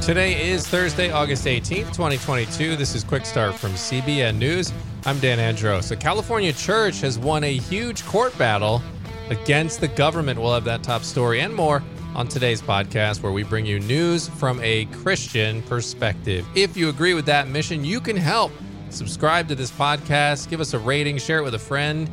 Today 0.00 0.50
is 0.50 0.66
Thursday, 0.66 1.10
August 1.10 1.44
18th, 1.44 1.88
2022. 1.88 2.76
This 2.76 2.94
is 2.94 3.04
Quick 3.04 3.26
Start 3.26 3.54
from 3.54 3.72
CBN 3.72 4.36
News. 4.38 4.72
I'm 5.04 5.18
Dan 5.18 5.38
Andros. 5.38 5.90
A 5.90 5.96
California 5.96 6.52
church 6.52 7.00
has 7.00 7.18
won 7.18 7.44
a 7.44 7.56
huge 7.56 8.04
court 8.06 8.36
battle 8.38 8.80
against 9.30 9.80
the 9.80 9.88
government. 9.88 10.40
We'll 10.40 10.54
have 10.54 10.64
that 10.64 10.82
top 10.82 11.02
story 11.02 11.40
and 11.40 11.54
more 11.54 11.82
on 12.14 12.26
today's 12.26 12.62
podcast, 12.62 13.22
where 13.22 13.32
we 13.32 13.42
bring 13.42 13.66
you 13.66 13.80
news 13.80 14.28
from 14.28 14.60
a 14.62 14.86
Christian 14.86 15.62
perspective. 15.62 16.46
If 16.54 16.76
you 16.76 16.88
agree 16.88 17.14
with 17.14 17.26
that 17.26 17.48
mission, 17.48 17.84
you 17.84 18.00
can 18.00 18.16
help. 18.16 18.52
Subscribe 18.90 19.48
to 19.48 19.54
this 19.54 19.70
podcast, 19.70 20.48
give 20.48 20.60
us 20.60 20.72
a 20.72 20.78
rating, 20.78 21.18
share 21.18 21.38
it 21.38 21.42
with 21.42 21.54
a 21.54 21.58
friend. 21.58 22.08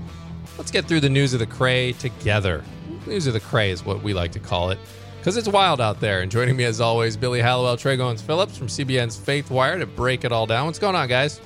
Let's 0.58 0.72
get 0.72 0.86
through 0.86 1.00
the 1.00 1.10
news 1.10 1.34
of 1.34 1.40
the 1.40 1.48
Cray 1.48 1.94
together. 1.94 2.64
News 3.08 3.28
of 3.28 3.34
the 3.34 3.40
Cray 3.40 3.72
is 3.72 3.86
what 3.86 4.04
we 4.04 4.14
like 4.14 4.32
to 4.34 4.40
call 4.40 4.72
it 4.72 4.80
because 5.26 5.38
it's 5.38 5.48
wild 5.48 5.82
out 5.82 6.00
there. 6.00 6.22
And 6.22 6.32
joining 6.32 6.56
me 6.56 6.66
as 6.66 6.80
always, 6.80 7.18
Billy 7.18 7.42
Hallowell, 7.42 7.78
Trey 7.78 7.98
Goins 7.98 8.22
Phillips 8.22 8.56
from 8.56 8.68
CBN's 8.68 9.18
Faith 9.18 9.50
Wire 9.50 9.80
to 9.80 9.88
break 9.88 10.24
it 10.24 10.32
all 10.32 10.46
down. 10.46 10.68
What's 10.68 10.78
going 10.78 10.96
on, 10.96 11.08
guys? 11.08 11.42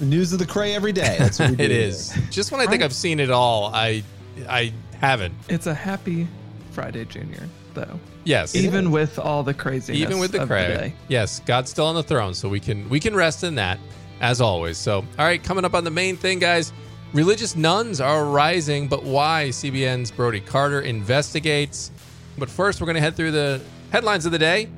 The 0.00 0.06
news 0.06 0.32
of 0.32 0.40
the 0.40 0.44
cray 0.46 0.74
every 0.74 0.90
day. 0.90 1.14
That's 1.16 1.38
what 1.38 1.50
we 1.50 1.56
do 1.56 1.62
it 1.62 1.70
here. 1.70 1.82
is. 1.82 2.12
Just 2.32 2.50
when 2.50 2.60
I 2.60 2.66
think 2.66 2.82
I've 2.82 2.92
seen 2.92 3.20
it 3.20 3.30
all, 3.30 3.72
I 3.72 4.02
I 4.48 4.72
haven't. 4.98 5.34
It's 5.48 5.68
a 5.68 5.72
happy 5.74 6.26
Friday, 6.72 7.04
Junior, 7.04 7.48
though. 7.74 8.00
Yes. 8.24 8.56
Even 8.56 8.90
with 8.90 9.20
all 9.20 9.44
the 9.44 9.54
craziness. 9.54 10.02
even 10.02 10.18
with 10.18 10.32
the 10.32 10.42
of 10.42 10.48
cray. 10.48 10.66
day. 10.66 10.94
yes, 11.06 11.38
God's 11.46 11.70
still 11.70 11.86
on 11.86 11.94
the 11.94 12.02
throne, 12.02 12.34
so 12.34 12.48
we 12.48 12.58
can 12.58 12.88
we 12.88 12.98
can 12.98 13.14
rest 13.14 13.44
in 13.44 13.54
that 13.54 13.78
as 14.20 14.40
always. 14.40 14.78
So, 14.78 14.96
all 15.16 15.24
right, 15.24 15.40
coming 15.40 15.64
up 15.64 15.74
on 15.74 15.84
the 15.84 15.92
main 15.92 16.16
thing, 16.16 16.40
guys. 16.40 16.72
Religious 17.12 17.54
nones 17.54 18.00
are 18.00 18.24
rising, 18.24 18.88
but 18.88 19.04
why? 19.04 19.50
CBN's 19.50 20.10
Brody 20.10 20.40
Carter 20.40 20.80
investigates. 20.80 21.92
But 22.38 22.50
first, 22.50 22.80
we're 22.80 22.86
going 22.86 22.96
to 22.96 23.00
head 23.00 23.16
through 23.16 23.32
the 23.32 23.60
headlines 23.90 24.26
of 24.26 24.32
the 24.32 24.38
day 24.38 24.68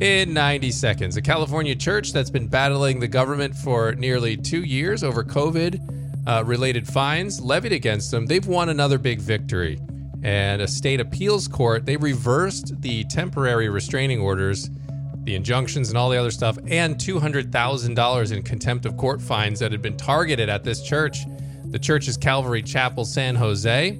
in 0.00 0.34
90 0.34 0.72
seconds. 0.72 1.16
A 1.16 1.22
California 1.22 1.74
church 1.74 2.12
that's 2.12 2.30
been 2.30 2.48
battling 2.48 3.00
the 3.00 3.08
government 3.08 3.54
for 3.54 3.94
nearly 3.94 4.36
two 4.36 4.64
years 4.64 5.04
over 5.04 5.22
COVID 5.22 6.26
uh, 6.26 6.42
related 6.44 6.86
fines 6.86 7.40
levied 7.40 7.72
against 7.72 8.10
them, 8.10 8.26
they've 8.26 8.46
won 8.46 8.68
another 8.68 8.98
big 8.98 9.20
victory. 9.20 9.78
And 10.22 10.60
a 10.60 10.66
state 10.66 11.00
appeals 11.00 11.46
court, 11.46 11.86
they 11.86 11.96
reversed 11.96 12.80
the 12.82 13.04
temporary 13.04 13.68
restraining 13.68 14.20
orders, 14.20 14.68
the 15.22 15.36
injunctions, 15.36 15.88
and 15.88 15.96
all 15.96 16.10
the 16.10 16.16
other 16.16 16.32
stuff, 16.32 16.58
and 16.66 16.96
$200,000 16.96 18.32
in 18.32 18.42
contempt 18.42 18.86
of 18.86 18.96
court 18.96 19.22
fines 19.22 19.60
that 19.60 19.70
had 19.70 19.82
been 19.82 19.96
targeted 19.96 20.48
at 20.48 20.64
this 20.64 20.82
church. 20.82 21.18
The 21.66 21.78
church 21.78 22.08
is 22.08 22.16
Calvary 22.16 22.62
Chapel 22.62 23.04
San 23.04 23.36
Jose 23.36 23.98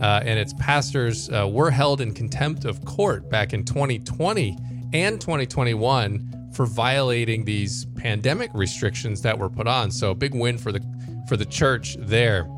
uh, 0.00 0.22
and 0.24 0.38
its 0.38 0.52
pastors 0.54 1.30
uh, 1.30 1.48
were 1.48 1.70
held 1.70 2.00
in 2.00 2.12
contempt 2.12 2.64
of 2.64 2.84
court 2.84 3.28
back 3.30 3.52
in 3.52 3.64
2020 3.64 4.56
and 4.92 5.20
2021 5.20 6.50
for 6.52 6.66
violating 6.66 7.44
these 7.44 7.84
pandemic 7.96 8.50
restrictions 8.54 9.22
that 9.22 9.38
were 9.38 9.48
put 9.48 9.66
on. 9.66 9.90
So 9.90 10.14
big 10.14 10.34
win 10.34 10.58
for 10.58 10.72
the 10.72 10.80
for 11.28 11.36
the 11.36 11.44
church 11.44 11.96
there. 12.00 12.48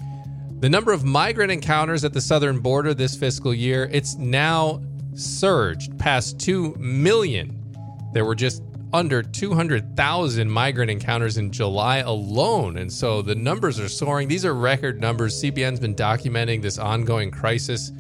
The 0.60 0.70
number 0.70 0.92
of 0.92 1.04
migrant 1.04 1.50
encounters 1.50 2.04
at 2.04 2.12
the 2.12 2.20
southern 2.20 2.60
border 2.60 2.94
this 2.94 3.16
fiscal 3.16 3.52
year, 3.52 3.90
it's 3.92 4.16
now 4.16 4.80
surged 5.14 5.98
past 5.98 6.38
2 6.38 6.76
million. 6.76 7.58
There 8.12 8.24
were 8.24 8.34
just 8.34 8.62
under 8.92 9.22
200,000 9.22 10.50
migrant 10.50 10.90
encounters 10.90 11.38
in 11.38 11.50
July 11.50 11.98
alone. 11.98 12.76
And 12.76 12.92
so 12.92 13.22
the 13.22 13.34
numbers 13.34 13.80
are 13.80 13.88
soaring. 13.88 14.28
These 14.28 14.44
are 14.44 14.54
record 14.54 15.00
numbers. 15.00 15.42
CBN's 15.42 15.80
been 15.80 15.94
documenting 15.94 16.60
this 16.60 16.78
ongoing 16.78 17.30
crisis, 17.30 17.92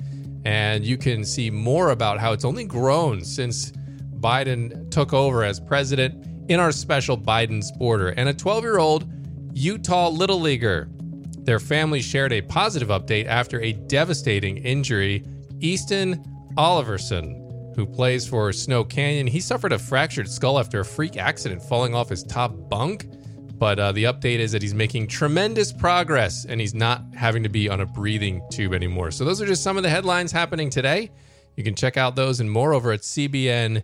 and 0.44 0.84
you 0.84 0.96
can 0.96 1.24
see 1.24 1.50
more 1.50 1.90
about 1.90 2.20
how 2.20 2.32
it's 2.32 2.44
only 2.44 2.64
grown 2.64 3.24
since 3.24 3.72
Biden 4.20 4.90
took 4.90 5.12
over 5.12 5.44
as 5.44 5.58
president 5.58 6.50
in 6.50 6.60
our 6.60 6.72
special 6.72 7.16
Biden's 7.16 7.72
border. 7.72 8.10
And 8.10 8.28
a 8.28 8.34
12 8.34 8.64
year 8.64 8.78
old 8.78 9.10
Utah 9.54 10.08
Little 10.08 10.40
Leaguer. 10.40 10.88
Their 11.38 11.58
family 11.58 12.00
shared 12.02 12.32
a 12.32 12.40
positive 12.42 12.88
update 12.88 13.26
after 13.26 13.60
a 13.60 13.72
devastating 13.72 14.58
injury. 14.58 15.24
Easton 15.60 16.22
Oliverson, 16.56 17.41
who 17.74 17.86
plays 17.86 18.26
for 18.26 18.52
Snow 18.52 18.84
Canyon, 18.84 19.26
he 19.26 19.40
suffered 19.40 19.72
a 19.72 19.78
fractured 19.78 20.28
skull 20.28 20.58
after 20.58 20.80
a 20.80 20.84
freak 20.84 21.16
accident 21.16 21.62
falling 21.62 21.94
off 21.94 22.08
his 22.08 22.22
top 22.22 22.68
bunk. 22.68 23.06
But 23.58 23.78
uh, 23.78 23.92
the 23.92 24.04
update 24.04 24.38
is 24.38 24.50
that 24.52 24.62
he's 24.62 24.74
making 24.74 25.06
tremendous 25.06 25.72
progress 25.72 26.44
and 26.46 26.60
he's 26.60 26.74
not 26.74 27.02
having 27.14 27.42
to 27.44 27.48
be 27.48 27.68
on 27.68 27.80
a 27.80 27.86
breathing 27.86 28.42
tube 28.50 28.74
anymore. 28.74 29.10
So, 29.12 29.24
those 29.24 29.40
are 29.40 29.46
just 29.46 29.62
some 29.62 29.76
of 29.76 29.82
the 29.84 29.90
headlines 29.90 30.32
happening 30.32 30.68
today. 30.68 31.10
You 31.56 31.64
can 31.64 31.74
check 31.74 31.96
out 31.96 32.16
those 32.16 32.40
and 32.40 32.50
more 32.50 32.72
over 32.72 32.92
at 32.92 33.00
cbnnews.com. 33.00 33.82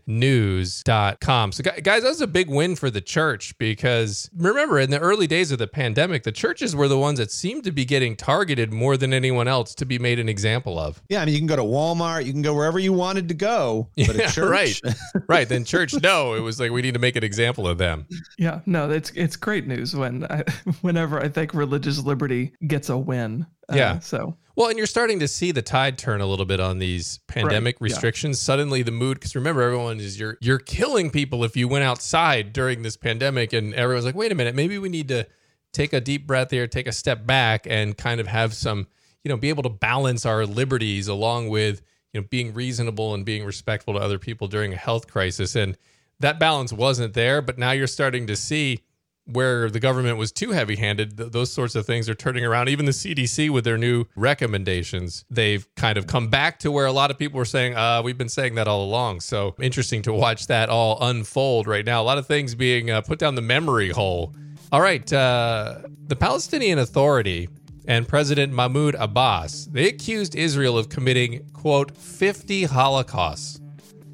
So, 1.53 1.63
guys, 1.63 2.03
that 2.03 2.09
was 2.09 2.21
a 2.21 2.27
big 2.27 2.49
win 2.49 2.77
for 2.77 2.91
the 2.91 3.01
church 3.01 3.57
because 3.59 4.31
remember, 4.37 4.79
in 4.79 4.91
the 4.91 4.99
early 4.99 5.27
days 5.27 5.53
of 5.53 5.59
the 5.59 5.67
pandemic, 5.67 6.23
the 6.23 6.33
churches 6.33 6.75
were 6.75 6.89
the 6.89 6.99
ones 6.99 7.19
that 7.19 7.31
seemed 7.31 7.65
to 7.65 7.73
be 7.73 7.85
getting 7.85 8.17
targeted 8.17 8.73
more 8.73 8.97
than 8.97 9.13
anyone 9.13 9.49
else 9.49 9.75
to 9.77 9.85
be 9.85 9.99
made 9.99 10.19
an 10.19 10.29
example 10.29 10.79
of. 10.79 11.03
Yeah, 11.09 11.23
I 11.23 11.25
mean, 11.27 11.35
you 11.35 11.41
can 11.41 11.47
go 11.47 11.57
to 11.57 11.63
Walmart, 11.63 12.25
you 12.25 12.33
can 12.33 12.43
go 12.43 12.55
wherever 12.55 12.79
you 12.79 12.93
wanted 12.93 13.29
to 13.29 13.35
go, 13.35 13.89
but 13.97 14.09
Yeah, 14.17 14.29
a 14.29 14.33
church, 14.33 14.51
right. 14.51 14.81
Right. 15.29 15.49
Then, 15.49 15.65
church, 15.65 15.95
no, 16.03 16.35
it 16.35 16.41
was 16.41 16.59
like 16.59 16.71
we 16.71 16.83
need 16.83 16.95
to 16.95 17.01
make 17.01 17.17
an 17.17 17.25
example 17.25 17.67
of 17.69 17.79
them. 17.79 18.07
Yeah, 18.39 18.61
no, 18.67 18.91
it's 18.91 19.11
it's 19.11 19.37
great 19.37 19.67
news 19.67 19.95
when 19.95 20.25
I, 20.25 20.43
whenever 20.81 21.21
I 21.23 21.29
think 21.29 21.55
religious 21.55 21.99
liberty 21.99 22.53
gets 22.67 22.89
a 22.89 22.97
win. 22.97 23.47
Uh, 23.71 23.77
Yeah. 23.77 23.99
So 23.99 24.37
Well, 24.59 24.67
and 24.67 24.77
you're 24.77 24.89
starting 24.89 25.21
to 25.21 25.29
see 25.29 25.53
the 25.53 25.63
tide 25.63 25.99
turn 25.99 26.21
a 26.21 26.27
little 26.27 26.45
bit 26.45 26.59
on 26.59 26.81
these 26.81 27.21
pandemic 27.29 27.77
Right, 27.77 27.91
yeah. 27.91 27.95
restrictions. 27.95 28.41
Suddenly, 28.41 28.83
the 28.83 28.91
mood 28.91 29.21
because 29.21 29.37
remember, 29.37 29.63
everyone 29.63 30.01
is 30.01 30.19
you're 30.19 30.37
you're 30.41 30.59
killing 30.59 31.11
people 31.11 31.45
if 31.45 31.57
you 31.57 31.69
went 31.69 31.85
outside 31.85 32.53
during 32.53 32.83
this 32.83 32.97
pandemic, 32.97 33.53
and 33.53 33.73
everyone's 33.73 34.05
like, 34.05 34.17
wait 34.17 34.33
a 34.33 34.35
minute, 34.35 34.57
maybe 34.57 34.77
we 34.77 34.89
need 34.89 35.07
to 35.11 35.29
take 35.73 35.93
a 35.93 36.01
deep 36.01 36.27
breath 36.27 36.51
here, 36.51 36.67
take 36.67 36.89
a 36.89 36.93
step 36.93 37.25
back, 37.25 37.69
and 37.71 37.97
kind 37.97 38.21
of 38.21 38.27
have 38.27 38.53
some, 38.53 38.89
you 39.23 39.29
know, 39.29 39.37
be 39.37 39.49
able 39.49 39.63
to 39.63 39.69
balance 39.69 40.27
our 40.27 40.45
liberties 40.45 41.07
along 41.07 41.51
with 41.51 41.81
you 42.13 42.21
know 42.21 42.27
being 42.29 42.53
reasonable 42.53 43.15
and 43.15 43.25
being 43.25 43.45
respectful 43.45 43.95
to 43.95 44.01
other 44.01 44.19
people 44.19 44.49
during 44.49 44.73
a 44.73 44.77
health 44.77 45.07
crisis, 45.07 45.55
and 45.55 45.79
that 46.19 46.41
balance 46.41 46.73
wasn't 46.73 47.15
there. 47.15 47.41
But 47.41 47.59
now 47.59 47.71
you're 47.71 47.87
starting 47.87 48.27
to 48.27 48.35
see 48.35 48.81
where 49.29 49.71
the 49.71 49.81
government 49.81 50.17
was 50.17 50.33
too 50.33 50.53
heavy 50.53 50.77
handed, 50.77 51.17
th- 51.17 51.33
those 51.33 51.53
sorts 51.53 51.75
of 51.75 51.87
things 51.87 52.09
are 52.09 52.15
turning 52.15 52.45
around. 52.45 52.69
Even 52.69 52.87
the 52.87 52.93
CDC, 52.93 53.51
with 53.51 53.65
their 53.65 53.79
new 53.79 54.07
recommendations, 54.17 55.25
they've 55.31 55.67
kind 55.77 55.99
of 55.99 56.07
come 56.07 56.29
back 56.29 56.59
to 56.61 56.71
where 56.71 56.87
a 56.87 56.93
lot 56.93 57.11
of 57.11 57.19
people 57.19 57.39
were 57.39 57.45
saying, 57.45 57.77
uh, 57.77 58.01
we've 58.03 58.19
been 58.19 58.29
saying 58.29 58.55
that 58.55 58.67
all 58.67 58.85
along. 58.85 59.21
So 59.21 59.55
interesting 59.61 60.03
to 60.03 60.13
watch 60.13 60.47
that 60.47 60.69
all 60.69 60.99
unfold 61.01 61.67
right 61.67 61.85
now. 61.85 62.01
A 62.01 62.05
lot 62.05 62.19
of 62.19 62.27
things 62.27 62.55
being 62.55 62.91
uh, 62.91 63.01
put 63.03 63.19
down 63.19 63.35
the 63.35 63.43
memory 63.43 63.91
hole. 63.91 64.35
All 64.73 64.81
right. 64.81 65.11
Uh, 65.13 65.81
the 66.07 66.17
Palestinian 66.17 66.79
Authority 66.79 67.49
and 67.87 68.07
President 68.07 68.53
Mahmoud 68.53 68.95
Abbas, 68.99 69.67
they 69.67 69.89
accused 69.89 70.35
Israel 70.35 70.77
of 70.77 70.89
committing, 70.89 71.49
quote, 71.53 71.97
50 71.97 72.65
Holocausts 72.65 73.61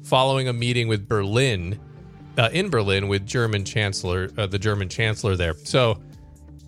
following 0.03 0.47
a 0.47 0.53
meeting 0.53 0.87
with 0.87 1.07
Berlin 1.07 1.79
uh, 2.37 2.49
in 2.51 2.69
Berlin 2.69 3.07
with 3.07 3.25
German 3.25 3.63
Chancellor, 3.65 4.29
uh, 4.37 4.47
the 4.47 4.59
German 4.59 4.89
Chancellor 4.89 5.35
there. 5.35 5.53
So, 5.63 6.01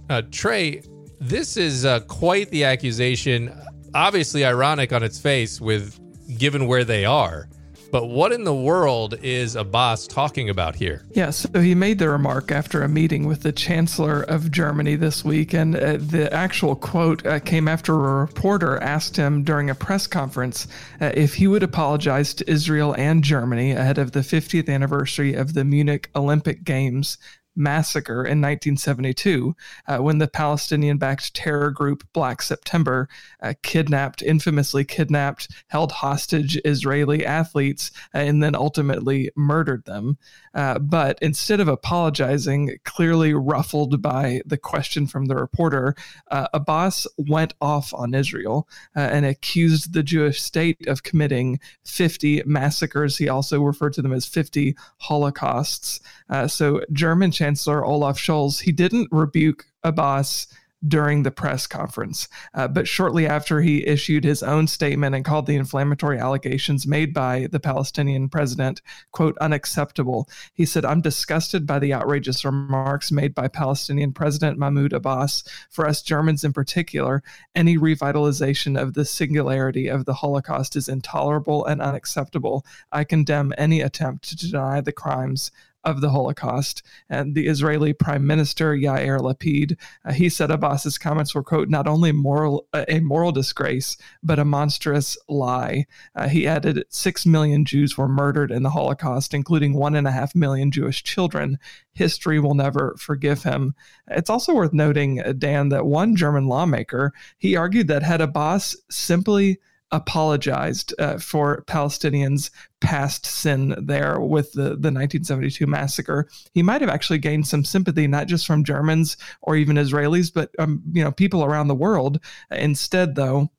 uh, 0.10 0.22
Trey, 0.32 0.82
this 1.20 1.58
is 1.58 1.86
uh, 1.86 2.02
quite 2.02 2.50
the 2.52 2.64
accusation. 2.64 3.54
Obviously, 3.94 4.46
ironic 4.46 4.94
on 4.94 5.04
its 5.04 5.20
face, 5.20 5.60
with 5.60 6.00
given 6.38 6.68
where 6.68 6.84
they 6.84 7.06
are. 7.06 7.50
But 7.92 8.08
what 8.08 8.32
in 8.32 8.44
the 8.44 8.54
world 8.54 9.16
is 9.24 9.56
Abbas 9.56 10.08
talking 10.08 10.50
about 10.50 10.76
here? 10.76 11.06
yeah, 11.12 11.30
so 11.30 11.60
he 11.60 11.76
made 11.76 12.00
the 12.00 12.10
remark 12.10 12.52
after 12.52 12.84
a 12.84 12.90
meeting 12.90 13.26
with 13.26 13.42
the 13.42 13.52
Chancellor 13.52 14.22
of 14.24 14.52
Germany 14.52 14.96
this 14.96 15.24
week, 15.24 15.54
and 15.54 15.76
uh, 15.76 15.98
the 15.98 16.32
actual 16.34 16.76
quote 16.76 17.26
uh, 17.26 17.40
came 17.40 17.68
after 17.68 17.94
a 17.94 18.22
reporter 18.22 18.78
asked 18.80 19.16
him 19.16 19.44
during 19.44 19.70
a 19.70 19.76
press 19.76 20.08
conference 20.08 20.68
uh, 21.02 21.12
if 21.14 21.36
he 21.36 21.48
would 21.48 21.64
apologize 21.64 22.34
to 22.36 22.50
Israel 22.50 22.94
and 22.98 23.24
Germany 23.24 23.72
ahead 23.72 23.98
of 23.98 24.12
the 24.12 24.20
50th 24.20 24.70
anniversary 24.70 25.34
of 25.34 25.54
the 25.54 25.64
Munich 25.64 26.10
Olympic 26.16 26.64
Games 26.64 27.18
massacre 27.58 28.22
in 28.22 28.40
1972 28.40 29.56
uh, 29.88 29.98
when 29.98 30.20
the 30.20 30.28
Palestinian 30.28 30.98
backed 30.98 31.34
terror 31.34 31.72
group 31.72 32.04
Black 32.14 32.42
September 32.42 33.10
uh, 33.42 33.54
kidnapped, 33.64 34.22
infamously 34.22 34.86
kidnapped, 34.86 35.50
held 35.68 35.92
hostage 35.92 36.60
Israeli 36.64 37.26
athletes, 37.26 37.92
uh, 38.14 38.20
and 38.20 38.42
then 38.42 38.56
ultimately 38.56 39.32
murdered 39.36 39.84
them. 39.86 40.18
Uh, 40.58 40.80
but 40.80 41.20
instead 41.22 41.60
of 41.60 41.68
apologizing, 41.68 42.80
clearly 42.84 43.32
ruffled 43.32 44.02
by 44.02 44.42
the 44.44 44.58
question 44.58 45.06
from 45.06 45.26
the 45.26 45.36
reporter, 45.36 45.96
uh, 46.32 46.48
Abbas 46.52 47.06
went 47.16 47.54
off 47.62 47.94
on 47.94 48.16
Israel 48.16 48.68
uh, 48.96 49.02
and 49.02 49.24
accused 49.24 49.94
the 49.94 50.02
Jewish 50.02 50.42
state 50.42 50.88
of 50.88 51.04
committing 51.04 51.60
50 51.86 52.42
massacres. 52.48 53.18
He 53.18 53.30
also 53.30 53.62
referred 53.62 53.94
to 53.94 54.02
them 54.02 54.14
as 54.14 54.26
50 54.26 54.76
holocausts. 54.98 56.00
Uh, 56.28 56.48
so 56.48 56.82
German 56.92 57.30
Chancellor 57.30 57.86
Olaf 57.86 58.18
Scholz, 58.18 58.62
he 58.62 58.72
didn't 58.72 59.10
rebuke 59.12 59.68
Abbas 59.84 60.48
during 60.86 61.24
the 61.24 61.32
press 61.32 61.66
conference. 61.66 62.28
Uh, 62.54 62.68
but 62.68 62.88
shortly 62.88 63.26
after 63.26 63.62
he 63.62 63.88
issued 63.88 64.24
his 64.24 64.44
own 64.44 64.68
statement 64.68 65.16
and 65.16 65.26
called 65.26 65.48
the 65.48 65.56
inflammatory 65.56 66.20
allegations 66.20 66.86
made 66.86 67.14
by 67.14 67.48
the 67.52 67.60
Palestinian 67.60 68.30
president, 68.30 68.82
quote, 69.12 69.38
unacceptable, 69.40 70.30
he 70.54 70.66
said, 70.66 70.86
I'm 70.86 71.02
disgusted 71.02 71.66
by 71.66 71.80
the 71.80 71.94
outrageous 71.94 72.46
remarks 72.46 73.12
made 73.12 73.34
by 73.34 73.48
Palestinian 73.48 74.14
President 74.14 74.60
Mahmoud 74.60 74.94
Abbas. 74.94 75.44
For 75.70 75.88
us 75.88 76.02
Germans 76.02 76.44
in 76.44 76.54
particular, 76.54 77.24
any 77.56 77.78
revitalization 77.78 78.80
of 78.80 78.94
the 78.94 79.06
singularity 79.06 79.88
of 79.88 80.06
the 80.06 80.14
Holocaust 80.14 80.76
is 80.76 80.90
intolerable 80.90 81.66
and 81.66 81.82
unacceptable. 81.82 82.66
I 82.92 83.04
condemn 83.04 83.54
any 83.58 83.82
attempt 83.82 84.30
to 84.30 84.36
deny 84.36 84.82
the 84.82 84.92
crimes 84.92 85.52
of 85.88 86.02
the 86.02 86.10
Holocaust. 86.10 86.84
And 87.10 87.34
the 87.34 87.48
Israeli 87.48 87.94
Prime 87.94 88.28
Minister 88.28 88.76
Yair 88.76 89.20
Lapid, 89.20 89.78
uh, 90.04 90.12
he 90.12 90.28
said 90.28 90.52
Abbas's 90.52 90.98
comments 90.98 91.34
were 91.34 91.44
quote 91.44 91.70
not 91.70 91.88
only 91.88 92.12
moral 92.12 92.68
a 92.74 93.00
moral 93.00 93.32
disgrace 93.32 93.96
but 94.22 94.38
a 94.38 94.46
monstrous 94.46 95.18
lie. 95.30 95.86
Uh, 96.14 96.28
he 96.28 96.46
added 96.46 96.84
six 96.90 97.26
million 97.26 97.64
Jews 97.64 97.98
were 97.98 98.10
murdered 98.10 98.52
in 98.52 98.64
the 98.64 98.70
Holocaust, 98.70 99.34
including 99.34 99.74
one 99.74 99.96
and 99.96 100.08
a 100.08 100.12
half 100.12 100.36
million 100.36 100.72
Jewish 100.72 101.04
children. 101.04 101.58
History 101.94 102.40
will 102.40 102.54
never 102.54 102.96
forgive 103.00 103.44
him. 103.44 103.74
It's 104.10 104.30
also 104.30 104.54
worth 104.54 104.74
noting, 104.74 105.22
uh, 105.22 105.32
Dan, 105.32 105.70
that 105.70 105.86
one 105.86 106.18
German 106.18 106.48
lawmaker 106.48 107.14
he 107.38 107.56
argued 107.56 107.88
that 107.88 108.04
had 108.04 108.20
Abbas 108.20 108.76
simply 108.92 109.58
apologized 109.92 110.94
uh, 111.00 111.18
for 111.18 111.64
Palestinians' 111.68 112.50
past 112.82 113.26
sin 113.26 113.76
there 113.78 114.20
with 114.20 114.52
the, 114.54 114.62
the 114.62 114.92
1972 114.92 115.66
massacre. 115.66 116.28
He 116.54 116.62
might 116.62 116.82
have 116.82 116.90
actually 116.90 117.20
gained 117.20 117.48
some 117.48 117.64
sympathy, 117.64 118.08
not 118.08 118.28
just 118.28 118.46
from 118.46 118.64
Germans 118.64 119.18
or 119.42 119.56
even 119.56 119.78
Israelis, 119.78 120.34
but 120.34 120.52
um, 120.60 120.82
you 120.92 121.04
know 121.04 121.12
people 121.12 121.44
around 121.44 121.68
the 121.68 121.76
world. 121.76 122.20
Instead, 122.52 123.16
though, 123.16 123.50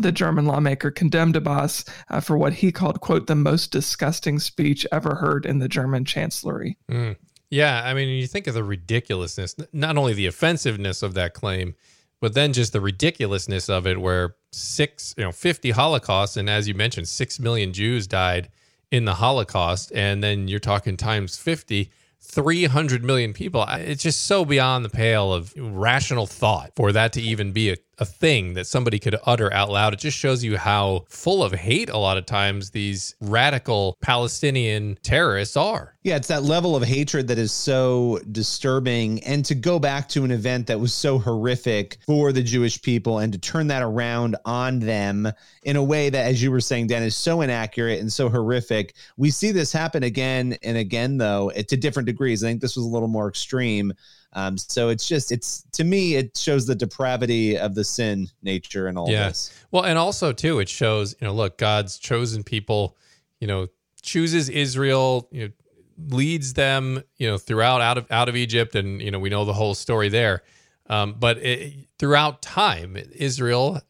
the 0.00 0.12
German 0.12 0.46
lawmaker 0.46 0.90
condemned 0.90 1.36
Abbas 1.36 1.84
uh, 2.10 2.20
for 2.20 2.36
what 2.36 2.54
he 2.54 2.72
called, 2.72 3.00
quote, 3.00 3.26
the 3.26 3.34
most 3.34 3.70
disgusting 3.70 4.38
speech 4.38 4.86
ever 4.90 5.16
heard 5.16 5.46
in 5.46 5.58
the 5.58 5.68
German 5.68 6.04
chancellery. 6.04 6.78
Mm. 6.90 7.16
Yeah, 7.50 7.82
I 7.84 7.92
mean, 7.92 8.08
you 8.08 8.26
think 8.26 8.46
of 8.46 8.54
the 8.54 8.64
ridiculousness, 8.64 9.54
not 9.74 9.98
only 9.98 10.14
the 10.14 10.26
offensiveness 10.26 11.02
of 11.02 11.12
that 11.14 11.34
claim, 11.34 11.74
but 12.22 12.34
then 12.34 12.52
just 12.52 12.72
the 12.72 12.80
ridiculousness 12.80 13.68
of 13.68 13.86
it 13.86 14.00
where 14.00 14.36
six 14.52 15.14
you 15.18 15.24
know 15.24 15.32
50 15.32 15.72
holocausts 15.72 16.38
and 16.38 16.48
as 16.48 16.68
you 16.68 16.74
mentioned 16.74 17.08
6 17.08 17.40
million 17.40 17.74
jews 17.74 18.06
died 18.06 18.48
in 18.90 19.04
the 19.04 19.14
holocaust 19.14 19.92
and 19.94 20.22
then 20.22 20.48
you're 20.48 20.60
talking 20.60 20.96
times 20.96 21.36
50 21.36 21.90
300 22.24 23.04
million 23.04 23.32
people. 23.32 23.64
It's 23.68 24.02
just 24.02 24.26
so 24.26 24.44
beyond 24.44 24.84
the 24.84 24.88
pale 24.88 25.32
of 25.32 25.52
rational 25.56 26.26
thought 26.26 26.72
for 26.76 26.92
that 26.92 27.12
to 27.14 27.20
even 27.20 27.52
be 27.52 27.70
a, 27.70 27.76
a 27.98 28.04
thing 28.04 28.54
that 28.54 28.66
somebody 28.66 28.98
could 28.98 29.16
utter 29.24 29.52
out 29.52 29.70
loud 29.70 29.92
it 29.92 29.98
just 29.98 30.16
shows 30.16 30.42
you 30.42 30.56
how 30.56 31.04
full 31.08 31.42
of 31.42 31.52
hate 31.52 31.88
a 31.90 31.98
lot 31.98 32.16
of 32.16 32.26
times 32.26 32.70
these 32.70 33.14
radical 33.20 33.96
palestinian 34.00 34.96
terrorists 35.02 35.56
are 35.56 35.92
yeah, 36.04 36.16
it's 36.16 36.28
that 36.28 36.42
level 36.42 36.74
of 36.74 36.82
hatred 36.82 37.28
that 37.28 37.38
is 37.38 37.52
so 37.52 38.18
disturbing. 38.32 39.22
And 39.22 39.44
to 39.44 39.54
go 39.54 39.78
back 39.78 40.08
to 40.10 40.24
an 40.24 40.32
event 40.32 40.66
that 40.66 40.80
was 40.80 40.92
so 40.92 41.16
horrific 41.16 41.98
for 42.04 42.32
the 42.32 42.42
Jewish 42.42 42.82
people 42.82 43.20
and 43.20 43.32
to 43.32 43.38
turn 43.38 43.68
that 43.68 43.82
around 43.82 44.34
on 44.44 44.80
them 44.80 45.30
in 45.62 45.76
a 45.76 45.82
way 45.82 46.10
that, 46.10 46.26
as 46.26 46.42
you 46.42 46.50
were 46.50 46.60
saying, 46.60 46.88
Dan, 46.88 47.04
is 47.04 47.16
so 47.16 47.40
inaccurate 47.40 48.00
and 48.00 48.12
so 48.12 48.28
horrific. 48.28 48.94
We 49.16 49.30
see 49.30 49.52
this 49.52 49.72
happen 49.72 50.02
again 50.02 50.56
and 50.64 50.76
again, 50.76 51.18
though, 51.18 51.50
to 51.50 51.76
different 51.76 52.06
degrees. 52.06 52.42
I 52.42 52.48
think 52.48 52.60
this 52.60 52.76
was 52.76 52.84
a 52.84 52.88
little 52.88 53.06
more 53.06 53.28
extreme. 53.28 53.92
Um, 54.34 54.56
so 54.56 54.88
it's 54.88 55.06
just 55.06 55.30
it's 55.30 55.64
to 55.72 55.84
me 55.84 56.14
it 56.14 56.36
shows 56.36 56.66
the 56.66 56.74
depravity 56.74 57.58
of 57.58 57.74
the 57.74 57.84
sin 57.84 58.28
nature 58.42 58.86
and 58.86 58.96
all 58.96 59.10
yeah. 59.10 59.28
this. 59.28 59.52
Well, 59.70 59.84
and 59.84 59.98
also 59.98 60.32
too, 60.32 60.58
it 60.58 60.68
shows 60.68 61.14
you 61.20 61.26
know, 61.26 61.34
look, 61.34 61.58
God's 61.58 61.98
chosen 61.98 62.42
people, 62.42 62.96
you 63.40 63.46
know, 63.46 63.68
chooses 64.00 64.48
Israel, 64.48 65.28
you 65.30 65.48
know, 65.48 66.16
leads 66.16 66.54
them, 66.54 67.02
you 67.18 67.28
know, 67.28 67.38
throughout 67.38 67.80
out 67.80 67.98
of 67.98 68.10
out 68.10 68.28
of 68.28 68.36
Egypt, 68.36 68.74
and 68.74 69.02
you 69.02 69.10
know 69.10 69.18
we 69.18 69.28
know 69.28 69.44
the 69.44 69.52
whole 69.52 69.74
story 69.74 70.08
there. 70.08 70.42
Um, 70.86 71.16
but 71.18 71.38
it, 71.38 71.88
throughout 71.98 72.42
time, 72.42 72.96
Israel, 73.14 73.80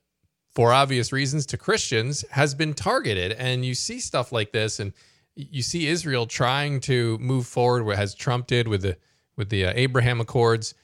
for 0.51 0.73
obvious 0.73 1.13
reasons 1.13 1.47
to 1.47 1.57
Christians, 1.57 2.25
has 2.31 2.55
been 2.55 2.75
targeted, 2.75 3.33
and 3.33 3.65
you 3.65 3.75
see 3.75 4.01
stuff 4.01 4.33
like 4.33 4.53
this, 4.53 4.81
and 4.81 4.93
you 5.35 5.63
see 5.63 5.87
Israel 5.87 6.27
trying 6.27 6.81
to 6.81 7.17
move 7.19 7.47
forward, 7.47 7.85
what 7.85 7.97
has 7.97 8.15
Trump 8.15 8.49
did 8.49 8.69
with 8.69 8.83
the 8.83 8.97
with 9.37 9.49
the 9.49 9.67
uh, 9.67 9.73
Abraham 9.75 10.21
Accords. 10.21 10.75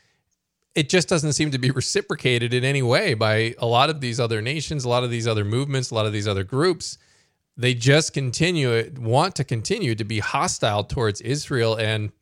It 0.74 0.88
just 0.88 1.08
doesn't 1.08 1.32
seem 1.32 1.50
to 1.50 1.58
be 1.58 1.70
reciprocated 1.82 2.54
in 2.54 2.64
any 2.64 2.82
way 2.82 3.14
by 3.14 3.54
a 3.58 3.66
lot 3.66 3.90
of 3.90 4.00
these 4.00 4.20
other 4.20 4.40
nations, 4.40 4.84
a 4.84 4.88
lot 4.88 5.04
of 5.04 5.10
these 5.10 5.26
other 5.26 5.44
movements, 5.44 5.90
a 5.90 5.94
lot 5.94 6.06
of 6.06 6.12
these 6.12 6.28
other 6.28 6.44
groups 6.44 6.98
they 7.58 7.74
just 7.74 8.14
continue 8.14 8.90
want 8.98 9.34
to 9.34 9.44
continue 9.44 9.94
to 9.96 10.04
be 10.04 10.20
hostile 10.20 10.84
towards 10.84 11.20
Israel 11.20 11.74
and 11.74 12.12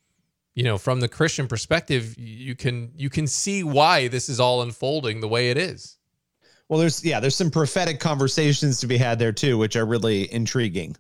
you 0.55 0.65
know 0.65 0.79
from 0.79 1.01
the 1.01 1.09
Christian 1.09 1.47
perspective 1.47 2.19
you 2.19 2.57
can 2.57 2.91
you 2.97 3.11
can 3.11 3.27
see 3.27 3.63
why 3.63 4.09
this 4.09 4.29
is 4.29 4.41
all 4.41 4.63
unfolding 4.63 5.21
the 5.21 5.29
way 5.29 5.51
it 5.51 5.59
is. 5.59 5.99
Well 6.69 6.81
there's 6.81 7.05
yeah 7.05 7.21
there's 7.21 7.37
some 7.37 7.51
prophetic 7.51 8.01
conversations 8.01 8.81
to 8.81 8.87
be 8.87 8.97
had 8.97 9.19
there 9.19 9.33
too 9.33 9.59
which 9.59 9.77
are 9.77 9.85
really 9.85 10.33
intriguing. 10.33 10.97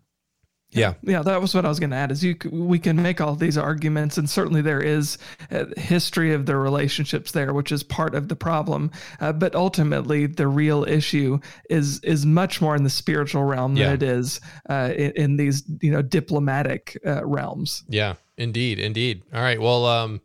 Yeah, 0.70 0.94
yeah, 1.02 1.22
that 1.22 1.40
was 1.40 1.54
what 1.54 1.64
I 1.64 1.68
was 1.68 1.78
going 1.78 1.90
to 1.90 1.96
add. 1.96 2.10
Is 2.10 2.24
you 2.24 2.36
we 2.50 2.78
can 2.78 3.00
make 3.00 3.20
all 3.20 3.34
these 3.34 3.56
arguments, 3.56 4.18
and 4.18 4.28
certainly 4.28 4.60
there 4.60 4.80
is 4.80 5.16
a 5.50 5.78
history 5.78 6.34
of 6.34 6.46
the 6.46 6.56
relationships 6.56 7.32
there, 7.32 7.54
which 7.54 7.70
is 7.70 7.82
part 7.82 8.14
of 8.14 8.28
the 8.28 8.36
problem. 8.36 8.90
Uh, 9.20 9.32
but 9.32 9.54
ultimately, 9.54 10.26
the 10.26 10.48
real 10.48 10.84
issue 10.84 11.38
is 11.70 12.00
is 12.00 12.26
much 12.26 12.60
more 12.60 12.74
in 12.74 12.82
the 12.82 12.90
spiritual 12.90 13.44
realm 13.44 13.74
than 13.76 13.92
it 13.92 14.02
is 14.02 14.40
uh, 14.68 14.92
in, 14.96 15.12
in, 15.12 15.36
these 15.36 15.62
you 15.80 15.90
know 15.90 16.02
diplomatic 16.02 16.98
uh, 17.06 17.24
realms. 17.24 17.84
Yeah, 17.88 18.14
indeed, 18.36 18.78
indeed. 18.80 19.22
All 19.32 19.40
right, 19.40 19.60
well, 19.60 19.86
um, 19.86 20.20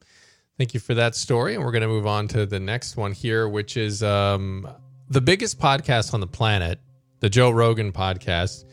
thank 0.58 0.74
you 0.74 0.80
for 0.80 0.96
that 0.96 1.16
story, 1.16 1.54
and 1.54 1.64
we're 1.64 1.72
going 1.72 1.84
to 1.84 1.88
move 1.88 2.08
on 2.08 2.28
to 2.30 2.48
the 2.48 2.60
next 2.60 2.98
one 2.98 3.12
here, 3.12 3.48
which 3.48 3.78
is 3.78 4.02
um, 4.02 4.68
the 5.08 5.22
biggest 5.22 5.60
podcast 5.60 6.16
on 6.16 6.20
the 6.20 6.28
planet, 6.28 6.80
the 7.20 7.30
Joe 7.30 7.52
Rogan 7.52 7.92
podcast 7.92 8.66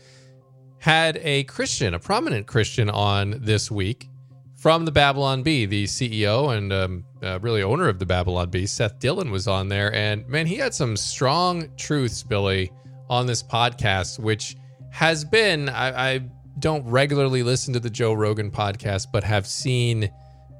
had 0.79 1.19
a 1.21 1.43
Christian, 1.43 1.93
a 1.93 1.99
prominent 1.99 2.47
Christian, 2.47 2.89
on 2.89 3.35
this 3.41 3.69
week 3.69 4.09
from 4.55 4.85
the 4.85 4.91
Babylon 4.91 5.43
Bee. 5.43 5.65
The 5.65 5.85
CEO 5.85 6.55
and 6.57 6.73
um, 6.73 7.05
uh, 7.21 7.39
really 7.41 7.63
owner 7.63 7.87
of 7.87 7.99
the 7.99 8.05
Babylon 8.05 8.49
Bee, 8.49 8.65
Seth 8.65 8.99
Dillon, 8.99 9.31
was 9.31 9.47
on 9.47 9.67
there. 9.67 9.93
And 9.93 10.27
man, 10.27 10.47
he 10.47 10.55
had 10.55 10.73
some 10.73 10.97
strong 10.97 11.69
truths, 11.77 12.23
Billy, 12.23 12.71
on 13.09 13.25
this 13.25 13.43
podcast, 13.43 14.19
which 14.19 14.55
has 14.91 15.23
been, 15.25 15.69
I, 15.69 16.13
I 16.13 16.19
don't 16.59 16.85
regularly 16.85 17.43
listen 17.43 17.73
to 17.73 17.79
the 17.79 17.89
Joe 17.89 18.13
Rogan 18.13 18.51
podcast, 18.51 19.07
but 19.11 19.23
have 19.23 19.47
seen 19.47 20.09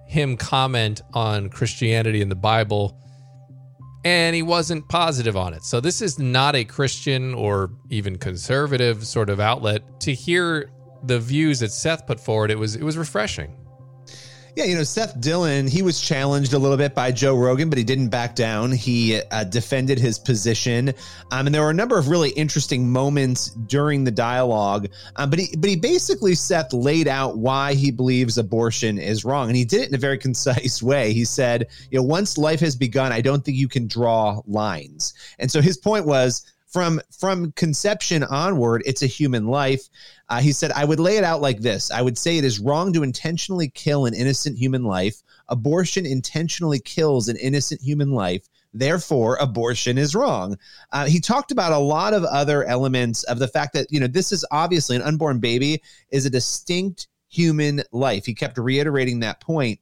him 0.08 0.38
comment 0.38 1.02
on 1.14 1.50
Christianity 1.50 2.22
and 2.22 2.32
the 2.32 2.36
Bible 2.36 2.98
and 4.04 4.36
he 4.36 4.42
wasn't 4.42 4.88
positive 4.88 5.36
on 5.36 5.54
it. 5.54 5.64
So 5.64 5.80
this 5.80 6.02
is 6.02 6.20
not 6.20 6.56
a 6.56 6.64
Christian 6.64 7.34
or 7.34 7.72
even 7.90 8.18
conservative 8.18 9.06
sort 9.06 9.30
of 9.30 9.40
outlet. 9.40 10.00
To 10.02 10.14
hear 10.14 10.72
the 11.04 11.20
views 11.20 11.60
that 11.60 11.72
Seth 11.72 12.06
put 12.08 12.20
forward, 12.20 12.52
it 12.52 12.58
was 12.58 12.76
it 12.76 12.84
was 12.84 12.98
refreshing. 12.98 13.56
Yeah, 14.60 14.66
you 14.66 14.76
know, 14.76 14.84
Seth 14.84 15.22
Dillon, 15.22 15.70
he 15.70 15.82
was 15.82 16.02
challenged 16.02 16.52
a 16.52 16.60
little 16.60 16.76
bit 16.76 16.94
by 16.94 17.14
Joe 17.14 17.34
Rogan, 17.38 17.70
but 17.70 17.78
he 17.78 17.84
didn't 17.86 18.10
back 18.10 18.36
down. 18.36 18.74
He 18.74 19.22
uh, 19.32 19.46
defended 19.46 19.98
his 19.98 20.20
position. 20.20 20.90
Um, 21.32 21.46
and 21.46 21.56
there 21.56 21.62
were 21.62 21.70
a 21.70 21.74
number 21.74 21.98
of 21.98 22.10
really 22.10 22.32
interesting 22.32 22.92
moments 22.92 23.52
during 23.52 24.04
the 24.04 24.12
dialogue. 24.12 24.90
Um, 25.16 25.30
but 25.30 25.40
he 25.40 25.56
but 25.56 25.70
he 25.70 25.78
basically 25.78 26.36
Seth 26.36 26.74
laid 26.74 27.08
out 27.08 27.38
why 27.38 27.74
he 27.74 27.90
believes 27.90 28.38
abortion 28.38 28.98
is 28.98 29.24
wrong. 29.24 29.48
And 29.48 29.56
he 29.56 29.64
did 29.64 29.84
it 29.84 29.88
in 29.88 29.96
a 29.96 29.98
very 29.98 30.18
concise 30.28 30.84
way. 30.84 31.14
He 31.14 31.24
said, 31.24 31.70
you 31.90 31.98
know, 31.98 32.04
once 32.04 32.38
life 32.38 32.60
has 32.60 32.76
begun, 32.76 33.14
I 33.14 33.22
don't 33.22 33.46
think 33.46 33.56
you 33.56 33.70
can 33.70 33.88
draw 33.88 34.42
lines. 34.46 35.14
And 35.40 35.50
so 35.50 35.62
his 35.62 35.78
point 35.78 36.06
was 36.06 36.46
from 36.70 37.02
from 37.18 37.52
conception 37.54 38.24
onward, 38.24 38.84
it's 38.86 39.02
a 39.02 39.08
human 39.08 39.48
life. 39.48 39.90
Uh, 40.30 40.40
he 40.40 40.52
said, 40.52 40.72
I 40.72 40.86
would 40.86 41.00
lay 41.00 41.18
it 41.18 41.24
out 41.24 41.42
like 41.42 41.60
this 41.60 41.92
I 41.92 42.02
would 42.02 42.18
say 42.18 42.38
it 42.38 42.46
is 42.46 42.60
wrong 42.60 42.94
to 42.94 43.04
intentionally 43.04 43.70
kill 43.70 44.06
an 44.06 44.14
innocent 44.14 44.58
human 44.58 44.84
life. 44.84 45.22
Abortion 45.48 46.06
intentionally 46.06 46.80
kills 46.80 47.28
an 47.28 47.38
innocent 47.38 47.82
human 47.82 48.12
life. 48.12 48.48
Therefore, 48.74 49.38
abortion 49.42 49.98
is 49.98 50.14
wrong. 50.14 50.58
Uh, 50.92 51.08
he 51.08 51.20
talked 51.20 51.52
about 51.52 51.72
a 51.72 51.80
lot 51.80 52.14
of 52.14 52.24
other 52.24 52.64
elements 52.66 53.24
of 53.24 53.40
the 53.40 53.48
fact 53.48 53.74
that, 53.74 53.88
you 53.90 54.00
know, 54.00 54.08
this 54.08 54.32
is 54.32 54.46
obviously 54.52 54.96
an 54.96 55.02
unborn 55.02 55.40
baby 55.40 55.82
is 56.12 56.26
a 56.26 56.30
distinct 56.30 57.08
human 57.30 57.82
life. 57.92 58.26
He 58.26 58.36
kept 58.36 58.58
reiterating 58.58 59.22
that 59.22 59.42
point. 59.42 59.80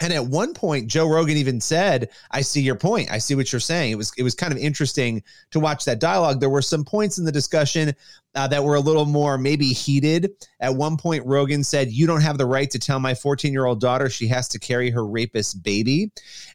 And 0.00 0.12
at 0.12 0.26
one 0.26 0.54
point, 0.54 0.86
Joe 0.86 1.08
Rogan 1.08 1.36
even 1.36 1.60
said, 1.60 2.10
"I 2.30 2.40
see 2.40 2.60
your 2.60 2.76
point. 2.76 3.10
I 3.10 3.18
see 3.18 3.34
what 3.34 3.52
you're 3.52 3.60
saying." 3.60 3.92
It 3.92 3.96
was 3.96 4.12
it 4.16 4.22
was 4.22 4.34
kind 4.34 4.52
of 4.52 4.58
interesting 4.58 5.22
to 5.50 5.60
watch 5.60 5.84
that 5.86 5.98
dialogue. 5.98 6.40
There 6.40 6.50
were 6.50 6.62
some 6.62 6.84
points 6.84 7.18
in 7.18 7.24
the 7.24 7.32
discussion 7.32 7.94
uh, 8.34 8.46
that 8.48 8.62
were 8.62 8.74
a 8.74 8.80
little 8.80 9.06
more 9.06 9.38
maybe 9.38 9.66
heated. 9.66 10.30
At 10.60 10.74
one 10.74 10.96
point, 10.96 11.24
Rogan 11.26 11.64
said, 11.64 11.90
You 11.90 12.06
don't 12.06 12.20
have 12.20 12.38
the 12.38 12.46
right 12.46 12.70
to 12.70 12.78
tell 12.78 13.00
my 13.00 13.14
14 13.14 13.52
year 13.52 13.64
old 13.64 13.80
daughter 13.80 14.08
she 14.08 14.28
has 14.28 14.48
to 14.48 14.58
carry 14.58 14.90
her 14.90 15.06
rapist 15.06 15.62
baby. 15.62 16.10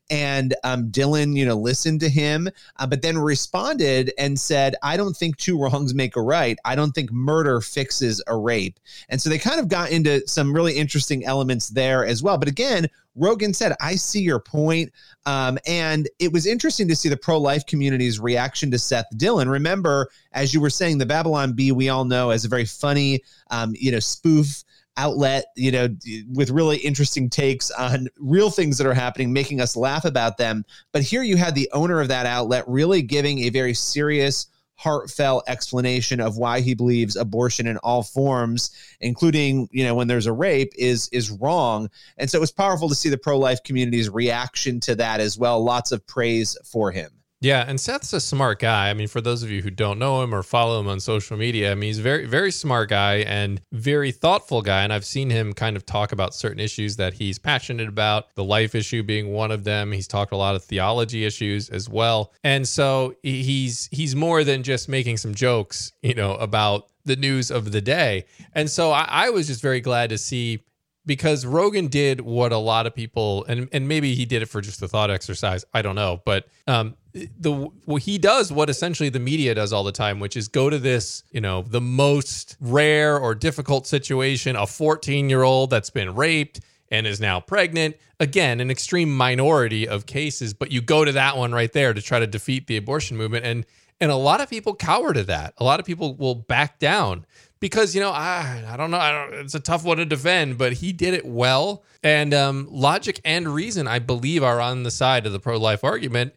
And 0.10 0.54
um, 0.64 0.92
Dillon, 0.92 1.36
you 1.36 1.46
know, 1.46 1.56
listened 1.56 2.00
to 2.02 2.10
him, 2.10 2.50
uh, 2.78 2.88
but 2.88 3.02
then 3.02 3.18
responded 3.18 4.12
and 4.18 4.40
said, 4.40 4.76
I 4.84 4.98
don't 4.98 5.16
think 5.16 5.38
two 5.38 5.60
wrongs 5.60 5.94
make 5.94 6.16
a 6.16 6.22
right. 6.22 6.58
I 6.66 6.76
don't 6.76 6.92
think 6.92 7.12
murder 7.12 7.62
fixes 7.62 8.22
a 8.28 8.38
rape. 8.38 8.80
And 9.10 9.22
so 9.22 9.30
they 9.30 9.40
kind 9.40 9.60
of 9.60 9.68
got 9.68 9.92
into 9.92 10.26
some 10.28 10.54
really 10.54 10.74
interesting 10.74 11.26
elements 11.26 11.70
there 11.70 12.06
as 12.06 12.22
well. 12.22 12.38
But 12.38 12.48
again, 12.50 12.90
Rogan 13.16 13.54
said, 13.54 13.76
I 13.80 13.96
see 13.96 14.22
your 14.22 14.40
point. 14.40 14.92
Um, 15.26 15.58
and 15.68 16.10
it 16.20 16.34
was 16.34 16.46
interesting 16.46 16.88
to 16.88 16.96
see 16.96 17.10
the 17.10 17.18
pro 17.18 17.38
life 17.38 17.66
community's 17.66 18.20
reaction 18.20 18.72
to 18.72 18.80
Seth 18.80 19.06
Dillon. 19.18 19.50
Remember, 19.50 20.10
as 20.34 20.54
you 20.54 20.60
were 20.60 20.70
saying, 20.70 20.98
the 20.98 21.06
Babylon 21.06 21.54
We 21.72 21.90
all 21.90 22.06
know, 22.06 22.30
as 22.30 22.46
a 22.46 22.50
very 22.50 22.66
funny, 22.66 23.22
um, 23.52 23.74
you 23.78 23.92
know, 23.92 24.00
spoof 24.00 24.64
outlet, 24.98 25.46
you 25.56 25.72
know, 25.72 25.90
with 26.34 26.50
really 26.50 26.78
interesting 26.78 27.30
takes 27.30 27.72
on 27.72 28.08
real 28.18 28.50
things 28.50 28.78
that 28.78 28.88
are 28.88 28.94
happening, 28.94 29.34
making 29.34 29.62
us 29.62 29.76
laugh 29.76 30.06
about 30.06 30.38
them. 30.38 30.66
But 30.92 31.02
here 31.02 31.24
you 31.24 31.38
had 31.38 31.56
the 31.56 31.70
owner 31.74 32.00
of 32.00 32.08
that 32.10 32.26
outlet 32.26 32.64
really 32.68 33.02
giving 33.02 33.40
a 33.40 33.50
very 33.50 33.74
serious, 33.74 34.48
heartfelt 34.76 35.44
explanation 35.48 36.20
of 36.20 36.38
why 36.38 36.60
he 36.60 36.74
believes 36.74 37.16
abortion 37.16 37.68
in 37.68 37.78
all 37.78 38.02
forms 38.02 38.72
including 39.02 39.70
you 39.72 39.84
know 39.84 39.94
when 39.94 40.08
there's 40.08 40.26
a 40.26 40.34
rape 40.34 40.74
is 40.78 41.08
is 41.10 41.30
wrong. 41.32 41.90
And 42.18 42.30
so 42.30 42.38
it 42.38 42.42
was 42.42 42.52
powerful 42.52 42.90
to 42.90 42.96
see 42.96 43.10
the 43.10 43.18
pro-life 43.18 43.64
community's 43.64 44.10
reaction 44.10 44.80
to 44.82 44.96
that 44.96 45.20
as 45.20 45.38
well. 45.38 45.64
Lots 45.64 45.92
of 45.92 46.06
praise 46.08 46.58
for 46.66 46.92
him 46.92 47.23
yeah, 47.44 47.66
and 47.68 47.78
Seth's 47.78 48.14
a 48.14 48.22
smart 48.22 48.60
guy. 48.60 48.90
I 48.90 48.94
mean, 48.94 49.10
for 49.10 49.20
those 49.20 49.44
of 49.44 49.52
you 49.52 49.62
who 49.62 49.70
don't 49.70 50.00
know 50.00 50.24
him 50.24 50.34
or 50.34 50.44
follow 50.44 50.80
him 50.80 50.88
on 50.88 51.02
social 51.02 51.36
media, 51.36 51.74
I 51.74 51.76
mean, 51.76 51.88
he's 51.88 52.00
a 52.00 52.02
very, 52.02 52.26
very 52.26 52.52
smart 52.52 52.90
guy 52.90 53.16
and 53.18 53.60
very 53.74 54.14
thoughtful 54.14 54.62
guy. 54.62 54.84
And 54.84 54.94
I've 54.94 55.04
seen 55.04 55.30
him 55.30 55.52
kind 55.52 55.76
of 55.76 55.86
talk 55.86 56.14
about 56.14 56.34
certain 56.34 56.62
issues 56.62 56.96
that 56.96 57.14
he's 57.14 57.38
passionate 57.38 57.90
about, 57.90 58.34
the 58.36 58.46
life 58.46 58.76
issue 58.76 59.04
being 59.04 59.34
one 59.34 59.52
of 59.52 59.66
them. 59.66 59.92
He's 59.92 60.08
talked 60.08 60.32
a 60.32 60.38
lot 60.38 60.56
of 60.56 60.64
theology 60.64 61.26
issues 61.26 61.70
as 61.70 61.90
well. 61.90 62.32
And 62.46 62.66
so 62.66 63.16
he's 63.24 63.90
he's 63.92 64.16
more 64.16 64.46
than 64.46 64.64
just 64.64 64.88
making 64.88 65.18
some 65.18 65.36
jokes, 65.36 65.92
you 66.02 66.14
know, 66.14 66.36
about 66.36 66.88
the 67.04 67.18
news 67.18 67.52
of 67.52 67.74
the 67.74 67.82
day. 67.82 68.24
And 68.54 68.70
so 68.70 68.92
I, 68.92 69.06
I 69.10 69.30
was 69.32 69.48
just 69.48 69.62
very 69.62 69.82
glad 69.82 70.12
to 70.12 70.18
see 70.18 70.64
because 71.06 71.46
Rogan 71.46 71.88
did 71.88 72.22
what 72.22 72.54
a 72.54 72.58
lot 72.58 72.88
of 72.88 72.96
people 72.96 73.44
and 73.50 73.68
and 73.74 73.88
maybe 73.90 74.16
he 74.16 74.26
did 74.26 74.42
it 74.42 74.46
for 74.46 74.62
just 74.62 74.82
a 74.82 74.88
thought 74.88 75.12
exercise. 75.12 75.66
I 75.74 75.82
don't 75.82 75.96
know, 75.96 76.22
but 76.24 76.48
um, 76.68 76.96
the 77.14 77.70
well, 77.86 77.98
he 77.98 78.18
does 78.18 78.52
what 78.52 78.70
essentially 78.70 79.10
the 79.10 79.20
media 79.20 79.54
does 79.54 79.72
all 79.72 79.84
the 79.84 79.92
time, 79.92 80.20
which 80.20 80.36
is 80.36 80.48
go 80.48 80.70
to 80.70 80.80
this, 80.80 81.24
you 81.32 81.42
know, 81.42 81.62
the 81.62 81.82
most 81.82 82.58
rare 82.60 83.20
or 83.20 83.36
difficult 83.36 83.86
situation, 83.86 84.56
a 84.56 84.66
14 84.66 85.30
year 85.30 85.44
old 85.44 85.70
that's 85.70 85.92
been 85.92 86.16
raped 86.16 86.60
and 86.90 87.06
is 87.06 87.20
now 87.20 87.40
pregnant. 87.40 87.96
Again, 88.20 88.60
an 88.60 88.72
extreme 88.72 89.16
minority 89.16 89.88
of 89.88 90.06
cases, 90.06 90.54
but 90.54 90.72
you 90.72 90.82
go 90.82 91.06
to 91.06 91.12
that 91.12 91.38
one 91.38 91.52
right 91.52 91.72
there 91.72 91.94
to 91.94 92.02
try 92.02 92.20
to 92.20 92.28
defeat 92.28 92.68
the 92.68 92.78
abortion 92.78 93.16
movement, 93.16 93.46
and 93.46 93.66
and 94.02 94.12
a 94.12 94.16
lot 94.16 94.42
of 94.42 94.50
people 94.50 94.74
cower 94.74 95.14
to 95.14 95.24
that. 95.24 95.54
A 95.58 95.64
lot 95.64 95.80
of 95.80 95.86
people 95.86 96.16
will 96.16 96.36
back 96.36 96.80
down 96.80 97.26
because 97.60 97.94
you 97.94 98.02
know 98.02 98.12
I 98.12 98.64
I 98.68 98.76
don't 98.76 98.90
know 98.90 98.98
I 98.98 99.12
don't, 99.12 99.34
it's 99.42 99.56
a 99.56 99.60
tough 99.60 99.84
one 99.84 99.98
to 99.98 100.06
defend, 100.06 100.58
but 100.58 100.74
he 100.74 100.92
did 100.92 101.14
it 101.14 101.28
well, 101.28 101.84
and 102.02 102.34
um, 102.34 102.68
logic 102.72 103.22
and 103.24 103.54
reason 103.54 103.88
I 103.88 104.00
believe 104.00 104.42
are 104.42 104.60
on 104.60 104.82
the 104.82 104.92
side 104.92 105.28
of 105.28 105.32
the 105.32 105.40
pro 105.40 105.58
life 105.58 105.84
argument 105.84 106.34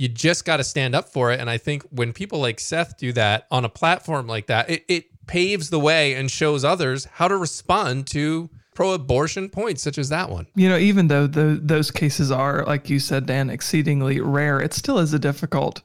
you 0.00 0.08
just 0.08 0.46
got 0.46 0.56
to 0.56 0.64
stand 0.64 0.94
up 0.94 1.10
for 1.10 1.30
it. 1.30 1.38
And 1.40 1.50
I 1.50 1.58
think 1.58 1.82
when 1.90 2.14
people 2.14 2.40
like 2.40 2.58
Seth 2.58 2.96
do 2.96 3.12
that 3.12 3.46
on 3.50 3.66
a 3.66 3.68
platform 3.68 4.26
like 4.26 4.46
that, 4.46 4.70
it, 4.70 4.84
it 4.88 5.26
paves 5.26 5.68
the 5.68 5.78
way 5.78 6.14
and 6.14 6.30
shows 6.30 6.64
others 6.64 7.04
how 7.04 7.28
to 7.28 7.36
respond 7.36 8.06
to 8.06 8.48
pro 8.74 8.92
abortion 8.92 9.50
points 9.50 9.82
such 9.82 9.98
as 9.98 10.08
that 10.08 10.30
one. 10.30 10.46
You 10.54 10.70
know, 10.70 10.78
even 10.78 11.08
though 11.08 11.26
the, 11.26 11.60
those 11.62 11.90
cases 11.90 12.30
are, 12.30 12.64
like 12.64 12.88
you 12.88 12.98
said, 12.98 13.26
Dan, 13.26 13.50
exceedingly 13.50 14.22
rare, 14.22 14.58
it 14.58 14.72
still 14.72 14.98
is 14.98 15.12
a 15.12 15.18
difficult. 15.18 15.82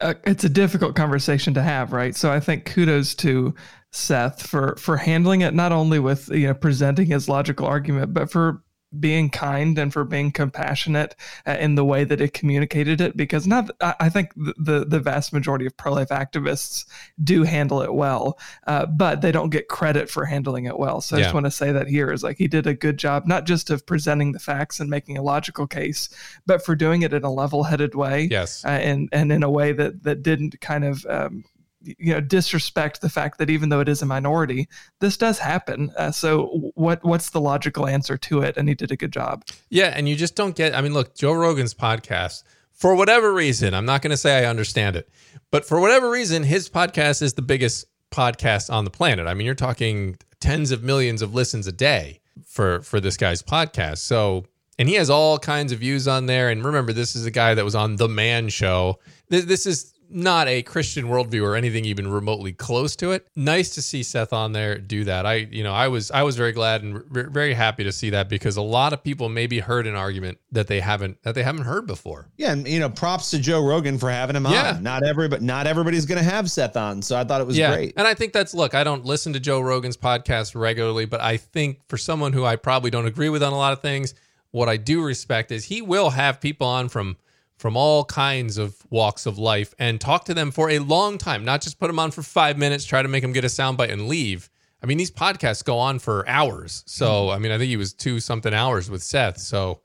Uh, 0.00 0.14
it's 0.24 0.44
a 0.44 0.48
difficult 0.48 0.96
conversation 0.96 1.52
to 1.52 1.62
have, 1.62 1.92
right? 1.92 2.16
So 2.16 2.32
I 2.32 2.40
think 2.40 2.64
kudos 2.64 3.14
to 3.16 3.54
Seth 3.90 4.46
for 4.46 4.76
for 4.76 4.96
handling 4.96 5.42
it 5.42 5.52
not 5.52 5.72
only 5.72 5.98
with 5.98 6.30
you 6.30 6.46
know 6.46 6.54
presenting 6.54 7.08
his 7.08 7.28
logical 7.28 7.66
argument, 7.66 8.14
but 8.14 8.30
for 8.30 8.62
being 8.98 9.30
kind 9.30 9.78
and 9.78 9.92
for 9.92 10.04
being 10.04 10.30
compassionate 10.30 11.14
uh, 11.46 11.56
in 11.58 11.74
the 11.74 11.84
way 11.84 12.04
that 12.04 12.20
it 12.20 12.34
communicated 12.34 13.00
it 13.00 13.16
because 13.16 13.46
not 13.46 13.70
I 13.80 14.08
think 14.08 14.32
the 14.34 14.84
the 14.86 15.00
vast 15.00 15.32
majority 15.32 15.66
of 15.66 15.76
pro 15.76 15.92
life 15.92 16.08
activists 16.08 16.84
do 17.22 17.42
handle 17.42 17.82
it 17.82 17.94
well, 17.94 18.38
uh, 18.66 18.86
but 18.86 19.20
they 19.20 19.32
don't 19.32 19.50
get 19.50 19.68
credit 19.68 20.10
for 20.10 20.24
handling 20.24 20.66
it 20.66 20.78
well. 20.78 21.00
So 21.00 21.16
I 21.16 21.20
just 21.22 21.34
want 21.34 21.46
to 21.46 21.50
say 21.50 21.72
that 21.72 21.88
here 21.88 22.12
is 22.12 22.22
like 22.22 22.38
he 22.38 22.48
did 22.48 22.66
a 22.66 22.74
good 22.74 22.98
job, 22.98 23.26
not 23.26 23.44
just 23.44 23.70
of 23.70 23.86
presenting 23.86 24.32
the 24.32 24.38
facts 24.38 24.80
and 24.80 24.90
making 24.90 25.16
a 25.16 25.22
logical 25.22 25.66
case, 25.66 26.08
but 26.46 26.64
for 26.64 26.74
doing 26.74 27.02
it 27.02 27.12
in 27.12 27.24
a 27.24 27.32
level 27.32 27.64
headed 27.64 27.94
way. 27.94 28.28
Yes, 28.30 28.64
uh, 28.64 28.68
and 28.68 29.08
and 29.12 29.32
in 29.32 29.42
a 29.42 29.50
way 29.50 29.72
that 29.72 30.02
that 30.02 30.22
didn't 30.22 30.60
kind 30.60 30.84
of 30.84 31.06
um, 31.06 31.44
you 31.84 32.12
know 32.12 32.20
disrespect 32.20 33.00
the 33.00 33.08
fact 33.08 33.38
that 33.38 33.50
even 33.50 33.68
though 33.68 33.80
it 33.80 33.88
is 33.88 34.02
a 34.02 34.06
minority 34.06 34.68
this 35.00 35.16
does 35.16 35.38
happen. 35.38 35.92
Uh, 35.96 36.10
so 36.10 36.72
what 36.74 37.02
what's 37.04 37.30
the 37.30 37.40
logical 37.40 37.86
answer 37.86 38.16
to 38.16 38.40
it? 38.42 38.56
And 38.56 38.68
he 38.68 38.74
did 38.74 38.90
a 38.90 38.96
good 38.96 39.12
job. 39.12 39.44
Yeah 39.70 39.92
and 39.94 40.08
you 40.08 40.16
just 40.16 40.36
don't 40.36 40.56
get 40.56 40.74
i 40.74 40.80
mean 40.80 40.94
look 40.94 41.14
joe 41.14 41.32
rogan's 41.32 41.74
podcast 41.74 42.42
for 42.72 42.94
whatever 42.94 43.32
reason 43.32 43.74
i'm 43.74 43.86
not 43.86 44.02
going 44.02 44.10
to 44.10 44.16
say 44.16 44.44
i 44.44 44.48
understand 44.48 44.96
it 44.96 45.08
but 45.50 45.64
for 45.64 45.80
whatever 45.80 46.10
reason 46.10 46.42
his 46.42 46.68
podcast 46.68 47.22
is 47.22 47.34
the 47.34 47.42
biggest 47.42 47.86
podcast 48.12 48.72
on 48.72 48.84
the 48.84 48.90
planet. 48.90 49.26
I 49.26 49.34
mean 49.34 49.46
you're 49.46 49.54
talking 49.54 50.16
tens 50.40 50.70
of 50.70 50.82
millions 50.82 51.22
of 51.22 51.34
listens 51.34 51.66
a 51.66 51.72
day 51.72 52.20
for 52.46 52.82
for 52.82 53.00
this 53.00 53.16
guy's 53.16 53.42
podcast. 53.42 53.98
So 53.98 54.44
and 54.78 54.88
he 54.88 54.94
has 54.94 55.10
all 55.10 55.38
kinds 55.38 55.72
of 55.72 55.80
views 55.80 56.06
on 56.06 56.26
there. 56.26 56.48
And 56.50 56.64
remember 56.64 56.92
this 56.92 57.16
is 57.16 57.26
a 57.26 57.30
guy 57.30 57.54
that 57.54 57.64
was 57.64 57.74
on 57.74 57.96
the 57.96 58.08
man 58.08 58.48
show. 58.48 58.98
This, 59.28 59.44
this 59.44 59.66
is 59.66 59.91
not 60.12 60.48
a 60.48 60.62
Christian 60.62 61.06
worldview 61.06 61.42
or 61.42 61.56
anything 61.56 61.84
even 61.84 62.08
remotely 62.08 62.52
close 62.52 62.96
to 62.96 63.12
it. 63.12 63.26
Nice 63.34 63.70
to 63.74 63.82
see 63.82 64.02
Seth 64.02 64.32
on 64.32 64.52
there 64.52 64.78
do 64.78 65.04
that. 65.04 65.26
I, 65.26 65.34
you 65.34 65.62
know, 65.62 65.72
I 65.72 65.88
was 65.88 66.10
I 66.10 66.22
was 66.22 66.36
very 66.36 66.52
glad 66.52 66.82
and 66.82 67.02
re- 67.14 67.24
very 67.24 67.54
happy 67.54 67.84
to 67.84 67.92
see 67.92 68.10
that 68.10 68.28
because 68.28 68.56
a 68.56 68.62
lot 68.62 68.92
of 68.92 69.02
people 69.02 69.28
maybe 69.28 69.58
heard 69.58 69.86
an 69.86 69.94
argument 69.94 70.38
that 70.52 70.66
they 70.66 70.80
haven't 70.80 71.22
that 71.22 71.34
they 71.34 71.42
haven't 71.42 71.64
heard 71.64 71.86
before. 71.86 72.28
Yeah, 72.36 72.52
and 72.52 72.68
you 72.68 72.78
know, 72.78 72.90
props 72.90 73.30
to 73.30 73.38
Joe 73.38 73.64
Rogan 73.64 73.98
for 73.98 74.10
having 74.10 74.36
him 74.36 74.46
yeah. 74.46 74.74
on. 74.74 74.82
Not 74.82 75.04
everybody, 75.04 75.44
not 75.44 75.66
everybody's 75.66 76.06
going 76.06 76.22
to 76.22 76.30
have 76.30 76.50
Seth 76.50 76.76
on, 76.76 77.02
so 77.02 77.16
I 77.16 77.24
thought 77.24 77.40
it 77.40 77.46
was 77.46 77.56
yeah. 77.56 77.74
great. 77.74 77.94
And 77.96 78.06
I 78.06 78.14
think 78.14 78.32
that's 78.32 78.54
look. 78.54 78.74
I 78.74 78.84
don't 78.84 79.04
listen 79.04 79.32
to 79.32 79.40
Joe 79.40 79.60
Rogan's 79.60 79.96
podcast 79.96 80.54
regularly, 80.54 81.06
but 81.06 81.20
I 81.20 81.36
think 81.36 81.80
for 81.88 81.96
someone 81.96 82.32
who 82.32 82.44
I 82.44 82.56
probably 82.56 82.90
don't 82.90 83.06
agree 83.06 83.28
with 83.28 83.42
on 83.42 83.52
a 83.52 83.58
lot 83.58 83.72
of 83.72 83.80
things, 83.80 84.14
what 84.50 84.68
I 84.68 84.76
do 84.76 85.02
respect 85.02 85.50
is 85.50 85.64
he 85.64 85.82
will 85.82 86.10
have 86.10 86.40
people 86.40 86.66
on 86.66 86.88
from 86.88 87.16
from 87.62 87.76
all 87.76 88.04
kinds 88.04 88.58
of 88.58 88.76
walks 88.90 89.24
of 89.24 89.38
life 89.38 89.72
and 89.78 90.00
talk 90.00 90.24
to 90.24 90.34
them 90.34 90.50
for 90.50 90.68
a 90.68 90.80
long 90.80 91.16
time, 91.16 91.44
not 91.44 91.62
just 91.62 91.78
put 91.78 91.86
them 91.86 92.00
on 92.00 92.10
for 92.10 92.20
five 92.20 92.58
minutes, 92.58 92.84
try 92.84 93.00
to 93.00 93.08
make 93.08 93.22
them 93.22 93.32
get 93.32 93.44
a 93.44 93.46
soundbite 93.46 93.92
and 93.92 94.08
leave. 94.08 94.50
I 94.82 94.86
mean, 94.86 94.98
these 94.98 95.12
podcasts 95.12 95.64
go 95.64 95.78
on 95.78 96.00
for 96.00 96.28
hours. 96.28 96.82
So, 96.88 97.30
I 97.30 97.38
mean, 97.38 97.52
I 97.52 97.58
think 97.58 97.68
he 97.68 97.76
was 97.76 97.92
two 97.92 98.18
something 98.18 98.52
hours 98.52 98.90
with 98.90 99.00
Seth. 99.00 99.38
So, 99.38 99.80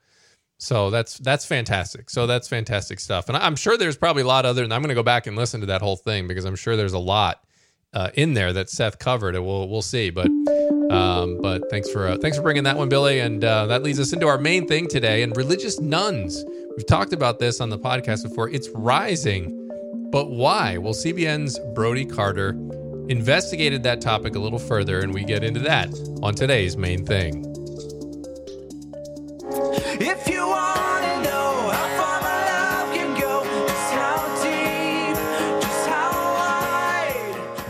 so 0.57 0.89
that's 0.89 1.19
that's 1.19 1.45
fantastic. 1.45 2.09
So 2.09 2.25
that's 2.25 2.47
fantastic 2.47 2.99
stuff. 2.99 3.29
And 3.29 3.37
I'm 3.37 3.55
sure 3.55 3.77
there's 3.77 3.95
probably 3.95 4.23
a 4.23 4.27
lot 4.27 4.43
other. 4.43 4.63
And 4.63 4.73
I'm 4.73 4.81
going 4.81 4.89
to 4.89 4.95
go 4.95 5.03
back 5.03 5.27
and 5.27 5.37
listen 5.37 5.59
to 5.59 5.67
that 5.67 5.83
whole 5.83 5.97
thing 5.97 6.27
because 6.27 6.45
I'm 6.45 6.55
sure 6.55 6.75
there's 6.75 6.93
a 6.93 6.99
lot 6.99 7.43
uh, 7.93 8.09
in 8.15 8.33
there 8.33 8.53
that 8.53 8.71
Seth 8.71 8.97
covered, 8.97 9.35
and 9.35 9.45
we'll 9.45 9.69
we'll 9.69 9.83
see. 9.83 10.09
But 10.09 10.29
um, 10.89 11.39
but 11.41 11.69
thanks 11.69 11.89
for 11.89 12.07
uh, 12.07 12.17
thanks 12.17 12.37
for 12.37 12.43
bringing 12.43 12.63
that 12.63 12.77
one, 12.77 12.89
Billy. 12.89 13.19
And 13.19 13.43
uh, 13.43 13.67
that 13.67 13.83
leads 13.83 13.99
us 13.99 14.13
into 14.13 14.27
our 14.27 14.37
main 14.37 14.67
thing 14.67 14.87
today. 14.87 15.23
And 15.23 15.35
religious 15.35 15.79
nones. 15.79 16.45
We've 16.75 16.85
talked 16.85 17.11
about 17.11 17.39
this 17.39 17.59
on 17.59 17.69
the 17.69 17.79
podcast 17.79 18.23
before. 18.23 18.49
It's 18.49 18.69
rising, 18.69 19.69
but 20.11 20.29
why? 20.29 20.77
Well, 20.77 20.93
CBN's 20.93 21.59
Brody 21.73 22.05
Carter 22.05 22.49
investigated 23.09 23.83
that 23.83 24.01
topic 24.01 24.35
a 24.35 24.39
little 24.39 24.59
further, 24.59 24.99
and 24.99 25.13
we 25.13 25.23
get 25.23 25.43
into 25.43 25.59
that 25.61 25.89
on 26.21 26.35
today's 26.35 26.77
main 26.77 27.05
thing. 27.05 27.43
If 29.99 30.27
you 30.27 30.36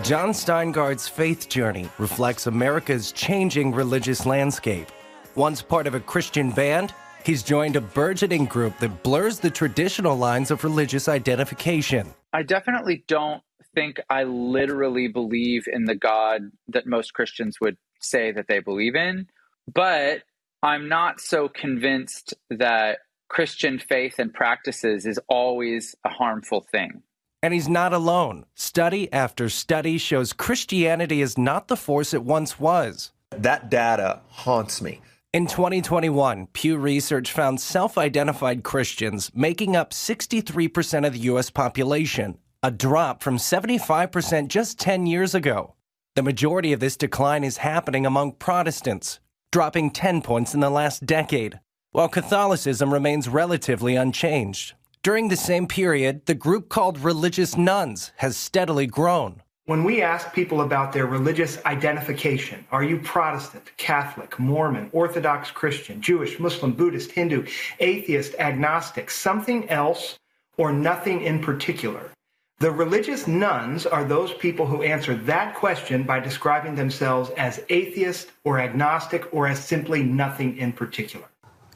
Jon 0.08 0.30
Steingard's 0.30 1.06
faith 1.06 1.50
journey 1.50 1.90
reflects 1.98 2.48
America's 2.48 3.12
changing 3.12 3.74
religious 3.74 4.26
landscape. 4.26 4.88
Once 5.36 5.62
part 5.62 5.86
of 5.86 5.96
a 5.96 6.00
Christian 6.00 6.50
band, 6.50 6.94
He's 7.26 7.44
joined 7.44 7.76
a 7.76 7.82
burgeoning 7.82 8.46
group 8.46 8.78
that 8.80 9.04
blurs 9.04 9.38
the 9.38 9.50
traditional 9.50 10.16
lines 10.16 10.50
of 10.50 10.64
religious 10.64 11.10
identification. 11.10 12.14
I 12.32 12.44
definitely 12.44 13.04
don't 13.10 13.44
think 13.76 14.00
I 14.10 14.24
literally 14.24 15.10
believe 15.10 15.66
in 15.68 15.84
the 15.84 15.96
God 15.96 16.52
that 16.70 16.88
most 16.88 17.14
Christians 17.14 17.60
would 17.60 17.76
say 18.00 18.32
that 18.32 18.48
they 18.48 18.60
believe 18.60 18.96
in, 18.96 19.28
but 19.74 20.24
I'm 20.64 20.88
not 20.88 21.20
so 21.20 21.50
convinced 21.50 22.34
that 22.50 23.00
Christian 23.28 23.78
faith 23.78 24.20
and 24.20 24.34
practices 24.34 25.06
is 25.06 25.20
always 25.28 25.96
a 26.06 26.10
harmful 26.10 26.66
thing. 26.72 27.04
And 27.44 27.54
he's 27.54 27.70
not 27.70 27.94
alone. 27.94 28.46
Study 28.56 29.12
after 29.14 29.50
study 29.50 29.98
shows 29.98 30.34
Christianity 30.34 31.22
is 31.22 31.38
not 31.38 31.68
the 31.68 31.78
force 31.78 32.14
it 32.14 32.24
once 32.24 32.60
was. 32.60 33.12
That 33.32 33.70
data 33.70 34.22
haunts 34.30 34.82
me. 34.82 35.02
In 35.34 35.46
2021, 35.46 36.48
Pew 36.54 36.78
Research 36.78 37.32
found 37.32 37.62
self 37.62 37.98
identified 37.98 38.64
Christians 38.64 39.30
making 39.36 39.76
up 39.76 39.92
63% 39.92 41.06
of 41.06 41.14
the 41.14 41.20
U.S. 41.20 41.50
population, 41.50 42.40
a 42.64 42.72
drop 42.72 43.22
from 43.22 43.38
75% 43.38 44.48
just 44.48 44.80
10 44.80 45.06
years 45.06 45.36
ago. 45.36 45.76
The 46.16 46.24
majority 46.24 46.74
of 46.74 46.80
this 46.80 46.98
decline 46.98 47.44
is 47.44 47.58
happening 47.58 48.06
among 48.06 48.32
Protestants, 48.34 49.20
dropping 49.52 49.92
10 49.92 50.24
points 50.24 50.56
in 50.56 50.62
the 50.62 50.72
last 50.72 51.06
decade, 51.06 51.60
while 51.92 52.08
Catholicism 52.08 52.92
remains 52.92 53.30
relatively 53.30 53.96
unchanged. 53.96 54.74
During 55.08 55.30
the 55.30 55.38
same 55.38 55.68
period, 55.68 56.26
the 56.26 56.36
group 56.36 56.68
called 56.68 57.00
religious 57.00 57.56
nones 57.56 58.12
has 58.18 58.36
steadily 58.36 58.88
grown. 58.88 59.42
When 59.64 59.86
we 59.86 60.02
ask 60.02 60.34
people 60.34 60.60
about 60.60 60.92
their 60.92 61.06
religious 61.06 61.64
identification, 61.66 62.66
are 62.74 62.84
you 62.84 63.00
Protestant, 63.00 63.72
Catholic, 63.78 64.38
Mormon, 64.38 64.90
Orthodox 64.92 65.50
Christian, 65.50 66.02
Jewish, 66.02 66.42
Muslim, 66.42 66.74
Buddhist, 66.74 67.14
Hindu, 67.14 67.46
atheist, 67.80 68.36
agnostic, 68.38 69.10
something 69.10 69.70
else, 69.70 70.20
or 70.58 70.74
nothing 70.74 71.22
in 71.22 71.40
particular? 71.42 72.12
The 72.60 72.72
religious 72.72 73.28
nones 73.28 73.86
are 73.86 74.04
those 74.04 74.34
people 74.34 74.66
who 74.66 74.84
answer 74.84 75.16
that 75.16 75.56
question 75.56 76.04
by 76.04 76.20
describing 76.20 76.76
themselves 76.76 77.30
as 77.38 77.64
atheist 77.70 78.34
or 78.44 78.60
agnostic 78.60 79.34
or 79.34 79.48
as 79.48 79.64
simply 79.64 80.04
nothing 80.04 80.58
in 80.58 80.74
particular. 80.74 81.28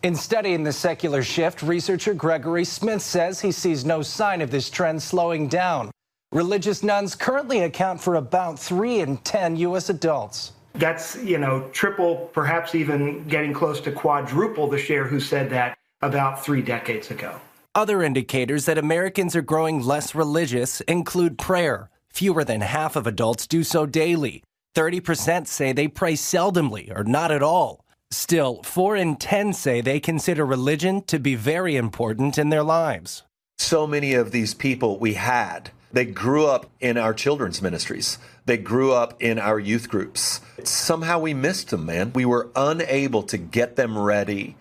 In 0.03 0.15
studying 0.15 0.63
the 0.63 0.73
secular 0.73 1.21
shift, 1.21 1.61
researcher 1.61 2.15
Gregory 2.15 2.65
Smith 2.65 3.03
says 3.03 3.39
he 3.39 3.51
sees 3.51 3.85
no 3.85 4.01
sign 4.01 4.41
of 4.41 4.49
this 4.49 4.67
trend 4.67 5.03
slowing 5.03 5.47
down. 5.47 5.91
Religious 6.31 6.81
nones 6.81 7.13
currently 7.13 7.61
account 7.61 8.01
for 8.01 8.15
about 8.15 8.57
3 8.57 9.01
in 9.01 9.17
10 9.17 9.57
U.S. 9.57 9.91
adults. 9.91 10.53
That's, 10.73 11.17
you 11.17 11.37
know, 11.37 11.69
triple, 11.71 12.31
perhaps 12.33 12.73
even 12.73 13.27
getting 13.27 13.53
close 13.53 13.79
to 13.81 13.91
quadruple 13.91 14.67
the 14.67 14.79
share 14.79 15.03
who 15.03 15.19
said 15.19 15.51
that 15.51 15.77
about 16.01 16.43
three 16.43 16.63
decades 16.63 17.11
ago. 17.11 17.39
Other 17.75 18.01
indicators 18.01 18.65
that 18.65 18.79
Americans 18.79 19.35
are 19.35 19.43
growing 19.43 19.83
less 19.83 20.15
religious 20.15 20.81
include 20.81 21.37
prayer. 21.37 21.91
Fewer 22.09 22.43
than 22.43 22.61
half 22.61 22.95
of 22.95 23.05
adults 23.05 23.45
do 23.45 23.63
so 23.63 23.85
daily. 23.85 24.41
30% 24.75 25.45
say 25.45 25.73
they 25.73 25.87
pray 25.87 26.13
seldomly 26.13 26.89
or 26.97 27.03
not 27.03 27.29
at 27.29 27.43
all. 27.43 27.85
Still, 28.11 28.61
4 28.63 28.97
in 28.97 29.15
10 29.15 29.53
say 29.53 29.79
they 29.79 30.01
consider 30.01 30.45
religion 30.45 31.01
to 31.03 31.17
be 31.17 31.35
very 31.35 31.77
important 31.77 32.37
in 32.37 32.49
their 32.49 32.63
lives. 32.63 33.23
So 33.57 33.87
many 33.87 34.13
of 34.13 34.31
these 34.31 34.53
people 34.53 34.99
we 34.99 35.13
had, 35.13 35.71
they 35.93 36.05
grew 36.05 36.45
up 36.45 36.65
in 36.81 36.97
our 36.97 37.13
children's 37.13 37.61
ministries. 37.61 38.17
They 38.45 38.57
grew 38.57 38.91
up 38.91 39.21
in 39.21 39.39
our 39.39 39.59
youth 39.59 39.89
groups. 39.89 40.41
Somehow 40.63 41.19
we 41.19 41.33
missed 41.33 41.69
them, 41.69 41.85
man. 41.85 42.11
We 42.13 42.25
were 42.25 42.49
unable 42.55 43.23
to 43.23 43.37
get 43.37 43.77
them 43.77 43.97
ready 43.97 44.55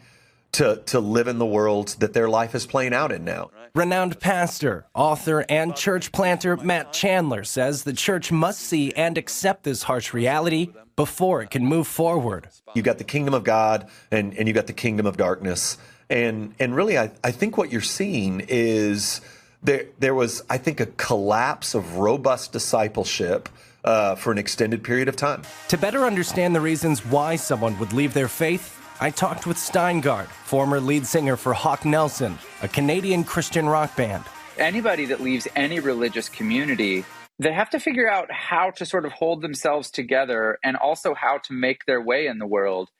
to, 0.53 0.83
to 0.87 1.01
live 1.01 1.27
in 1.27 1.39
the 1.39 1.47
world 1.47 1.97
that 1.99 2.13
their 2.13 2.29
life 2.29 2.55
is 2.55 2.67
playing 2.67 2.95
out 2.95 3.11
in 3.11 3.25
now. 3.25 3.51
Renowned 3.75 4.19
pastor, 4.19 4.87
author, 4.95 5.45
and 5.49 5.77
church 5.77 6.11
planter 6.11 6.57
Matt 6.57 6.93
Chandler 6.93 7.45
says 7.45 7.85
the 7.85 7.93
church 7.93 8.33
must 8.33 8.61
see 8.61 8.93
and 8.95 9.17
accept 9.17 9.63
this 9.63 9.85
harsh 9.85 10.13
reality 10.13 10.73
before 10.97 11.43
it 11.43 11.51
can 11.51 11.65
move 11.65 11.87
forward. 11.87 12.49
You've 12.75 12.85
got 12.85 12.99
the 12.99 13.05
kingdom 13.05 13.33
of 13.33 13.45
God 13.45 13.89
and, 14.11 14.37
and 14.37 14.49
you 14.49 14.55
got 14.55 14.67
the 14.67 14.73
kingdom 14.73 15.07
of 15.07 15.17
darkness. 15.17 15.79
And 16.09 16.55
and 16.59 16.75
really 16.75 16.99
I, 16.99 17.13
I 17.23 17.31
think 17.31 17.57
what 17.57 17.71
you're 17.71 17.81
seeing 17.81 18.45
is 18.49 19.21
there 19.63 19.87
there 20.01 20.15
was, 20.15 20.43
I 20.51 20.59
think, 20.59 20.81
a 20.81 20.87
collapse 20.87 21.75
of 21.75 21.97
robust 21.97 22.51
discipleship 22.53 23.49
uh, 23.85 24.17
for 24.17 24.33
an 24.33 24.39
extended 24.39 24.83
period 24.83 25.09
of 25.09 25.15
time. 25.15 25.43
To 25.69 25.79
better 25.79 26.05
understand 26.05 26.55
the 26.57 26.61
reasons 26.61 27.05
why 27.07 27.37
someone 27.37 27.79
would 27.79 27.93
leave 27.93 28.15
their 28.15 28.29
faith, 28.29 28.77
I 29.03 29.09
talked 29.09 29.47
with 29.47 29.57
Steingard, 29.57 30.27
former 30.27 30.79
lead 30.79 31.07
singer 31.07 31.39
for 31.39 31.55
Hawk 31.55 31.87
Nelson, 31.87 32.39
a 32.61 32.69
Canadian 32.69 33.25
Christian 33.25 33.67
rock 33.67 33.97
band. 33.97 34.25
Anybody 34.59 35.07
that 35.07 35.23
leaves 35.23 35.49
any 35.57 35.81
religious 35.81 36.29
community, 36.29 37.07
they 37.39 37.55
have 37.55 37.71
to 37.71 37.81
figure 37.81 38.11
out 38.11 38.31
how 38.31 38.71
to 38.73 38.85
sort 38.85 39.07
of 39.07 39.13
hold 39.13 39.41
themselves 39.41 39.91
together 39.91 40.59
and 40.63 40.77
also 40.77 41.15
how 41.15 41.39
to 41.45 41.55
make 41.55 41.87
their 41.87 42.03
way 42.03 42.27
in 42.27 42.39
the 42.39 42.47
world. 42.47 42.91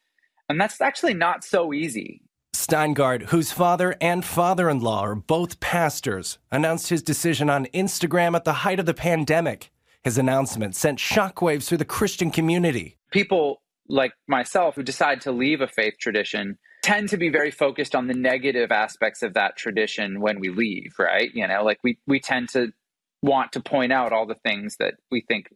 And 0.49 0.59
that's 0.59 0.81
actually 0.81 1.13
not 1.13 1.45
so 1.45 1.75
easy. 1.75 2.23
Steingard, 2.55 3.25
whose 3.25 3.53
father 3.53 3.95
and 4.01 4.25
father 4.25 4.71
in 4.71 4.81
law 4.81 5.03
are 5.03 5.15
both 5.15 5.61
pastors, 5.61 6.39
announced 6.51 6.89
his 6.89 7.03
decision 7.03 7.51
on 7.51 7.67
Instagram 7.75 8.35
at 8.35 8.45
the 8.45 8.65
height 8.65 8.81
of 8.81 8.87
the 8.87 8.95
pandemic. 8.95 9.71
His 10.03 10.17
announcement 10.17 10.75
sent 10.75 10.99
shockwaves 10.99 11.65
through 11.65 11.77
the 11.79 11.85
Christian 11.85 12.31
community. 12.31 12.97
People 13.11 13.61
like 13.91 14.13
myself 14.29 14.77
who 14.77 14.83
decide 14.83 15.21
to 15.23 15.33
leave 15.33 15.61
a 15.61 15.69
faith 15.69 15.95
tradition 16.01 16.59
tend 16.83 17.09
to 17.11 17.17
be 17.17 17.29
very 17.29 17.51
focused 17.51 17.95
on 17.95 18.07
the 18.07 18.15
negative 18.15 18.73
aspects 18.73 19.23
of 19.23 19.35
that 19.35 19.57
tradition 19.57 20.21
when 20.21 20.41
we 20.41 20.49
leave 20.49 20.95
right? 20.99 21.31
You 21.35 21.47
know 21.47 21.65
like 21.65 21.79
we 21.83 21.99
we 22.07 22.21
tend 22.21 22.49
to 22.51 22.73
want 23.23 23.53
to 23.53 23.61
point 23.61 23.93
out 23.93 24.13
all 24.13 24.27
the 24.27 24.35
things 24.35 24.77
that 24.79 24.95
we 25.11 25.21
think 25.21 25.53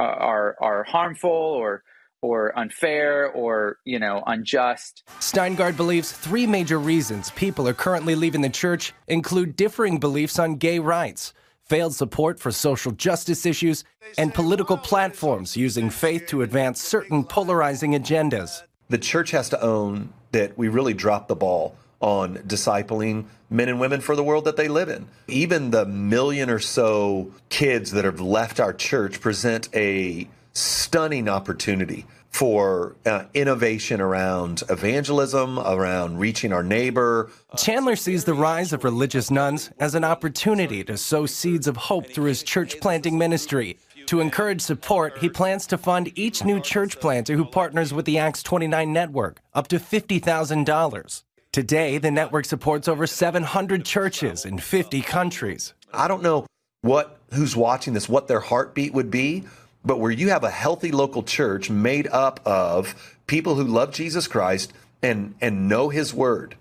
uh, 0.00 0.04
are 0.04 0.56
are 0.60 0.84
harmful 0.84 1.30
or 1.30 1.82
or 2.20 2.58
unfair 2.58 3.30
or 3.30 3.78
you 3.84 3.98
know 3.98 4.22
unjust. 4.26 5.04
Steingard 5.20 5.76
believes 5.76 6.10
three 6.10 6.46
major 6.46 6.78
reasons 6.78 7.30
people 7.32 7.68
are 7.68 7.74
currently 7.74 8.14
leaving 8.14 8.40
the 8.40 8.48
church 8.48 8.92
include 9.06 9.56
differing 9.56 9.98
beliefs 9.98 10.38
on 10.38 10.56
gay 10.56 10.78
rights 10.78 11.32
failed 11.68 11.94
support 11.94 12.40
for 12.40 12.50
social 12.50 12.92
justice 12.92 13.44
issues, 13.46 13.84
and 14.16 14.32
political 14.32 14.76
platforms 14.76 15.56
using 15.56 15.90
faith 15.90 16.26
to 16.26 16.42
advance 16.42 16.80
certain 16.80 17.24
polarizing 17.24 17.92
agendas. 17.92 18.62
The 18.88 18.98
church 18.98 19.30
has 19.32 19.50
to 19.50 19.62
own 19.62 20.12
that 20.32 20.56
we 20.56 20.68
really 20.68 20.94
dropped 20.94 21.28
the 21.28 21.36
ball 21.36 21.76
on 22.00 22.38
discipling 22.38 23.26
men 23.50 23.68
and 23.68 23.80
women 23.80 24.00
for 24.00 24.16
the 24.16 24.22
world 24.22 24.44
that 24.44 24.56
they 24.56 24.68
live 24.68 24.88
in. 24.88 25.06
Even 25.26 25.70
the 25.70 25.84
million 25.84 26.48
or 26.48 26.58
so 26.58 27.32
kids 27.48 27.90
that 27.92 28.04
have 28.04 28.20
left 28.20 28.60
our 28.60 28.72
church 28.72 29.20
present 29.20 29.68
a 29.74 30.28
stunning 30.52 31.28
opportunity 31.28 32.06
for 32.38 32.94
uh, 33.04 33.24
innovation 33.34 34.00
around 34.00 34.62
evangelism, 34.70 35.58
around 35.58 36.18
reaching 36.20 36.52
our 36.52 36.62
neighbor. 36.62 37.32
Chandler 37.56 37.96
sees 37.96 38.22
the 38.22 38.32
rise 38.32 38.72
of 38.72 38.84
religious 38.84 39.28
nones 39.28 39.72
as 39.80 39.96
an 39.96 40.04
opportunity 40.04 40.84
to 40.84 40.96
sow 40.96 41.26
seeds 41.26 41.66
of 41.66 41.76
hope 41.76 42.06
through 42.06 42.26
his 42.26 42.44
church 42.44 42.78
planting 42.80 43.18
ministry. 43.18 43.76
To 44.06 44.20
encourage 44.20 44.60
support, 44.60 45.18
he 45.18 45.28
plans 45.28 45.66
to 45.66 45.76
fund 45.76 46.12
each 46.14 46.44
new 46.44 46.60
church 46.60 47.00
planter 47.00 47.34
who 47.34 47.44
partners 47.44 47.92
with 47.92 48.04
the 48.04 48.18
Acts 48.18 48.44
29 48.44 48.92
network 48.92 49.40
up 49.52 49.66
to 49.68 49.80
$50,000. 49.80 51.22
Today, 51.50 51.98
the 51.98 52.12
network 52.12 52.44
supports 52.44 52.86
over 52.86 53.08
700 53.08 53.84
churches 53.84 54.44
in 54.44 54.58
50 54.58 55.02
countries. 55.02 55.74
I 55.92 56.06
don't 56.06 56.22
know 56.22 56.46
what 56.82 57.18
who's 57.34 57.56
watching 57.56 57.94
this, 57.94 58.08
what 58.08 58.28
their 58.28 58.38
heartbeat 58.38 58.94
would 58.94 59.10
be, 59.10 59.42
but 59.84 60.00
where 60.00 60.10
you 60.10 60.28
have 60.28 60.44
a 60.44 60.50
healthy 60.50 60.92
local 60.92 61.22
church 61.22 61.70
made 61.70 62.06
up 62.08 62.40
of 62.44 63.16
people 63.26 63.54
who 63.54 63.64
love 63.64 63.92
Jesus 63.92 64.26
Christ 64.26 64.72
and 65.02 65.34
and 65.40 65.68
know 65.68 65.88
his 65.88 66.12
word 66.12 66.56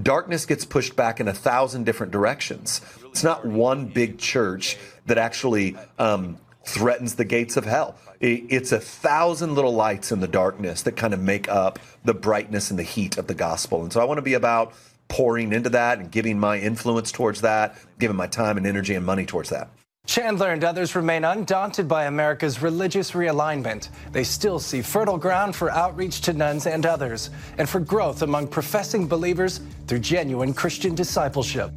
darkness 0.00 0.46
gets 0.46 0.64
pushed 0.64 0.96
back 0.96 1.20
in 1.20 1.28
a 1.28 1.34
thousand 1.34 1.84
different 1.84 2.12
directions. 2.12 2.80
It's 3.10 3.22
not 3.22 3.44
one 3.44 3.86
big 3.86 4.18
church 4.18 4.78
that 5.06 5.18
actually 5.18 5.76
um, 5.98 6.38
threatens 6.64 7.16
the 7.16 7.24
gates 7.24 7.56
of 7.56 7.64
hell. 7.64 7.96
It's 8.20 8.72
a 8.72 8.78
thousand 8.78 9.54
little 9.54 9.74
lights 9.74 10.12
in 10.12 10.20
the 10.20 10.28
darkness 10.28 10.82
that 10.82 10.92
kind 10.92 11.12
of 11.12 11.20
make 11.20 11.48
up 11.48 11.78
the 12.04 12.14
brightness 12.14 12.70
and 12.70 12.78
the 12.78 12.84
heat 12.84 13.18
of 13.18 13.26
the 13.26 13.34
gospel. 13.34 13.82
And 13.82 13.92
so 13.92 14.00
i 14.00 14.04
want 14.04 14.18
to 14.18 14.22
be 14.22 14.34
about 14.34 14.72
pouring 15.08 15.52
into 15.52 15.68
that 15.70 15.98
and 15.98 16.10
giving 16.10 16.38
my 16.38 16.58
influence 16.58 17.12
towards 17.12 17.42
that 17.42 17.76
giving 17.98 18.16
my 18.16 18.26
time 18.26 18.56
and 18.56 18.66
energy 18.66 18.94
and 18.94 19.04
money 19.04 19.26
towards 19.26 19.50
that 19.50 19.68
Chandler 20.06 20.50
and 20.50 20.64
others 20.64 20.96
remain 20.96 21.24
undaunted 21.24 21.86
by 21.86 22.04
America's 22.04 22.60
religious 22.60 23.12
realignment. 23.12 23.88
They 24.10 24.24
still 24.24 24.58
see 24.58 24.82
fertile 24.82 25.16
ground 25.16 25.54
for 25.54 25.70
outreach 25.70 26.20
to 26.22 26.32
nones 26.32 26.66
and 26.66 26.84
others, 26.84 27.30
and 27.56 27.68
for 27.68 27.78
growth 27.78 28.22
among 28.22 28.48
professing 28.48 29.06
believers 29.06 29.60
through 29.86 30.00
genuine 30.00 30.52
Christian 30.52 30.94
discipleship. 30.94 31.70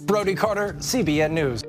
Brody 0.00 0.34
Carter, 0.34 0.72
CBN 0.78 1.32
News. 1.32 1.62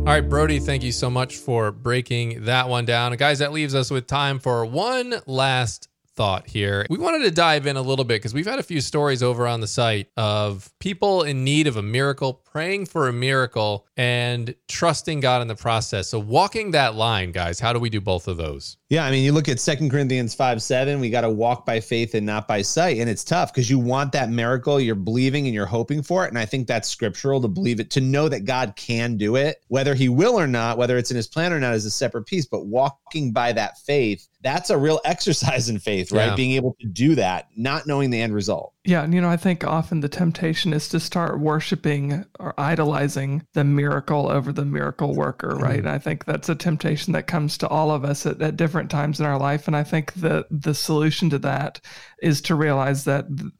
All 0.00 0.16
right, 0.16 0.28
Brody, 0.28 0.58
thank 0.58 0.82
you 0.82 0.92
so 0.92 1.08
much 1.08 1.36
for 1.36 1.70
breaking 1.70 2.46
that 2.46 2.68
one 2.68 2.84
down. 2.84 3.14
guys, 3.14 3.38
that 3.38 3.52
leaves 3.52 3.74
us 3.74 3.90
with 3.90 4.08
time 4.08 4.40
for 4.40 4.66
one 4.66 5.14
last 5.26 5.89
thought 6.16 6.48
here. 6.48 6.86
We 6.90 6.98
wanted 6.98 7.24
to 7.24 7.30
dive 7.30 7.66
in 7.66 7.76
a 7.76 7.82
little 7.82 8.04
bit 8.04 8.16
because 8.16 8.34
we've 8.34 8.46
had 8.46 8.58
a 8.58 8.62
few 8.62 8.80
stories 8.80 9.22
over 9.22 9.46
on 9.46 9.60
the 9.60 9.66
site 9.66 10.08
of 10.16 10.70
people 10.78 11.22
in 11.22 11.44
need 11.44 11.66
of 11.66 11.76
a 11.76 11.82
miracle, 11.82 12.34
praying 12.34 12.86
for 12.86 13.08
a 13.08 13.12
miracle, 13.12 13.86
and 13.96 14.54
trusting 14.68 15.20
God 15.20 15.42
in 15.42 15.48
the 15.48 15.54
process. 15.54 16.08
So, 16.08 16.18
walking 16.18 16.72
that 16.72 16.94
line, 16.94 17.32
guys, 17.32 17.60
how 17.60 17.72
do 17.72 17.78
we 17.78 17.90
do 17.90 18.00
both 18.00 18.28
of 18.28 18.36
those? 18.36 18.76
Yeah, 18.90 19.04
I 19.04 19.12
mean, 19.12 19.22
you 19.22 19.32
look 19.32 19.48
at 19.48 19.60
Second 19.60 19.90
Corinthians 19.90 20.34
5 20.34 20.60
7, 20.60 20.98
we 20.98 21.10
got 21.10 21.20
to 21.20 21.30
walk 21.30 21.64
by 21.64 21.78
faith 21.78 22.14
and 22.16 22.26
not 22.26 22.48
by 22.48 22.60
sight. 22.60 22.98
And 22.98 23.08
it's 23.08 23.22
tough 23.22 23.52
because 23.52 23.70
you 23.70 23.78
want 23.78 24.10
that 24.12 24.30
miracle, 24.30 24.80
you're 24.80 24.96
believing 24.96 25.46
and 25.46 25.54
you're 25.54 25.64
hoping 25.64 26.02
for 26.02 26.24
it. 26.24 26.28
And 26.28 26.38
I 26.38 26.44
think 26.44 26.66
that's 26.66 26.88
scriptural 26.88 27.40
to 27.40 27.48
believe 27.48 27.78
it, 27.78 27.90
to 27.90 28.00
know 28.00 28.28
that 28.28 28.44
God 28.44 28.74
can 28.74 29.16
do 29.16 29.36
it, 29.36 29.62
whether 29.68 29.94
he 29.94 30.08
will 30.08 30.38
or 30.38 30.48
not, 30.48 30.76
whether 30.76 30.98
it's 30.98 31.12
in 31.12 31.16
his 31.16 31.28
plan 31.28 31.52
or 31.52 31.60
not, 31.60 31.74
is 31.74 31.86
a 31.86 31.90
separate 31.90 32.26
piece. 32.26 32.46
But 32.46 32.66
walking 32.66 33.32
by 33.32 33.52
that 33.52 33.78
faith, 33.78 34.26
that's 34.42 34.70
a 34.70 34.78
real 34.78 35.00
exercise 35.04 35.68
in 35.68 35.78
faith, 35.78 36.12
right? 36.12 36.26
Yeah. 36.26 36.34
Being 36.34 36.52
able 36.52 36.76
to 36.80 36.86
do 36.86 37.14
that, 37.16 37.48
not 37.56 37.86
knowing 37.86 38.10
the 38.10 38.20
end 38.20 38.34
result. 38.34 38.72
Yeah, 38.84 39.02
and 39.02 39.12
you 39.12 39.20
know, 39.20 39.28
I 39.28 39.36
think 39.36 39.64
often 39.64 40.00
the 40.00 40.08
temptation 40.08 40.72
is 40.72 40.88
to 40.88 41.00
start 41.00 41.38
worshiping 41.38 42.24
or 42.38 42.54
idolizing 42.58 43.46
the 43.52 43.64
miracle 43.64 44.30
over 44.30 44.52
the 44.52 44.64
miracle 44.64 45.14
worker, 45.14 45.50
mm-hmm. 45.50 45.62
right? 45.62 45.78
And 45.78 45.88
I 45.88 45.98
think 45.98 46.24
that's 46.24 46.48
a 46.48 46.54
temptation 46.54 47.12
that 47.12 47.26
comes 47.26 47.58
to 47.58 47.68
all 47.68 47.90
of 47.90 48.04
us 48.04 48.24
at, 48.24 48.40
at 48.40 48.56
different 48.56 48.90
times 48.90 49.20
in 49.20 49.26
our 49.26 49.38
life. 49.38 49.66
And 49.66 49.76
I 49.76 49.84
think 49.84 50.14
the 50.14 50.46
the 50.50 50.74
solution 50.74 51.30
to 51.30 51.38
that 51.40 51.80
is 52.22 52.40
to 52.42 52.54
realize 52.54 53.04
that 53.04 53.26
th- 53.36 53.52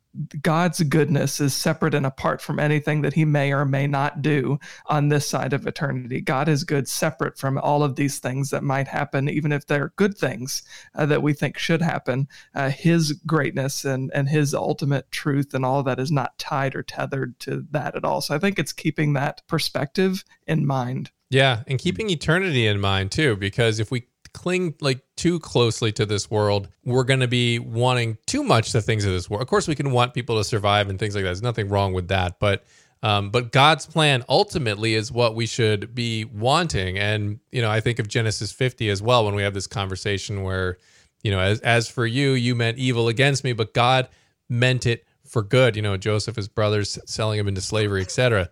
God's 0.43 0.83
goodness 0.83 1.41
is 1.41 1.55
separate 1.55 1.95
and 1.95 2.05
apart 2.05 2.41
from 2.41 2.59
anything 2.59 3.03
that 3.03 3.15
he 3.15 3.25
may 3.25 3.53
or 3.53 3.65
may 3.65 3.87
not 3.87 4.23
do 4.23 4.59
on 4.87 5.09
this 5.09 5.29
side 5.29 5.53
of 5.53 5.67
eternity. 5.67 6.21
God 6.21 6.49
is 6.49 6.65
good 6.65 6.89
separate 6.89 7.39
from 7.39 7.59
all 7.59 7.85
of 7.85 7.95
these 7.95 8.19
things 8.19 8.51
that 8.51 8.65
might 8.65 8.89
happen, 8.89 9.29
even 9.29 9.53
if 9.53 9.67
they're 9.67 9.93
good 9.97 10.19
things 10.19 10.63
uh, 10.95 11.07
that 11.07 11.23
we 11.23 11.33
think 11.33 11.59
should 11.59 11.83
happen. 11.83 12.27
Uh, 12.55 12.71
his 12.71 13.13
greatness 13.25 13.85
and, 13.85 14.11
and 14.13 14.29
his 14.29 14.53
ultimate 14.55 15.11
truth 15.13 15.55
and 15.55 15.65
all 15.65 15.79
of 15.79 15.85
that 15.85 16.01
is 16.01 16.11
not 16.11 16.37
tied 16.39 16.75
or 16.75 16.83
tethered 16.83 17.39
to 17.41 17.65
that 17.71 17.95
at 17.95 18.05
all. 18.05 18.21
So 18.21 18.35
I 18.35 18.39
think 18.39 18.59
it's 18.59 18.73
keeping 18.73 19.13
that 19.13 19.43
perspective 19.47 20.25
in 20.47 20.67
mind. 20.67 21.11
Yeah, 21.31 21.63
and 21.69 21.79
keeping 21.79 22.11
eternity 22.11 22.67
in 22.67 22.81
mind 22.81 23.13
too, 23.13 23.37
because 23.37 23.79
if 23.79 23.93
we 23.93 24.09
cling 24.33 24.75
like 24.81 25.03
too 25.17 25.41
closely 25.41 25.93
to 25.93 26.07
this 26.07 26.31
world, 26.31 26.69
we're 26.85 27.05
going 27.05 27.21
to 27.21 27.29
be 27.29 27.59
wanting 27.59 28.19
too 28.27 28.43
much 28.43 28.73
the 28.73 28.83
things 28.83 29.05
of 29.05 29.13
this 29.13 29.29
world. 29.29 29.43
Of 29.43 29.49
course, 29.49 29.69
we 29.69 29.75
can 29.75 29.91
want 29.91 30.15
people 30.15 30.39
to 30.39 30.45
survive 30.45 30.89
and 30.89 30.99
things 30.99 31.15
like 31.15 31.23
that. 31.23 31.29
There's 31.29 31.43
nothing 31.43 31.69
wrong 31.69 31.93
with 31.93 32.09
that, 32.09 32.39
but 32.39 32.65
um, 33.03 33.31
but 33.31 33.51
God's 33.51 33.87
plan 33.87 34.25
ultimately 34.29 34.95
is 34.95 35.11
what 35.11 35.35
we 35.35 35.47
should 35.47 35.95
be 35.95 36.27
wanting. 36.27 36.99
And 36.99 37.41
you 37.51 37.63
know, 37.63 37.71
I 37.71 37.81
think 37.81 37.99
of 37.99 38.09
Genesis 38.09 38.53
50 38.53 38.91
as 38.91 39.01
well 39.01 39.25
when 39.25 39.35
we 39.35 39.43
have 39.43 39.55
this 39.55 39.67
conversation 39.67 40.43
where 40.43 40.79
you 41.23 41.31
know, 41.31 41.41
as 41.41 41.61
as 41.61 41.89
for 41.89 42.07
you, 42.07 42.33
you 42.33 42.55
meant 42.55 42.79
evil 42.79 43.09
against 43.09 43.45
me, 43.45 43.53
but 43.53 43.75
God 43.75 44.09
meant 44.49 44.87
it 44.87 45.05
for 45.27 45.43
good. 45.43 45.77
You 45.77 45.83
know, 45.83 45.97
Joseph, 45.97 46.37
his 46.37 46.49
brothers 46.49 46.99
selling 47.07 47.39
him 47.39 47.49
into 47.49 47.61
slavery, 47.61 48.03
etc 48.03 48.51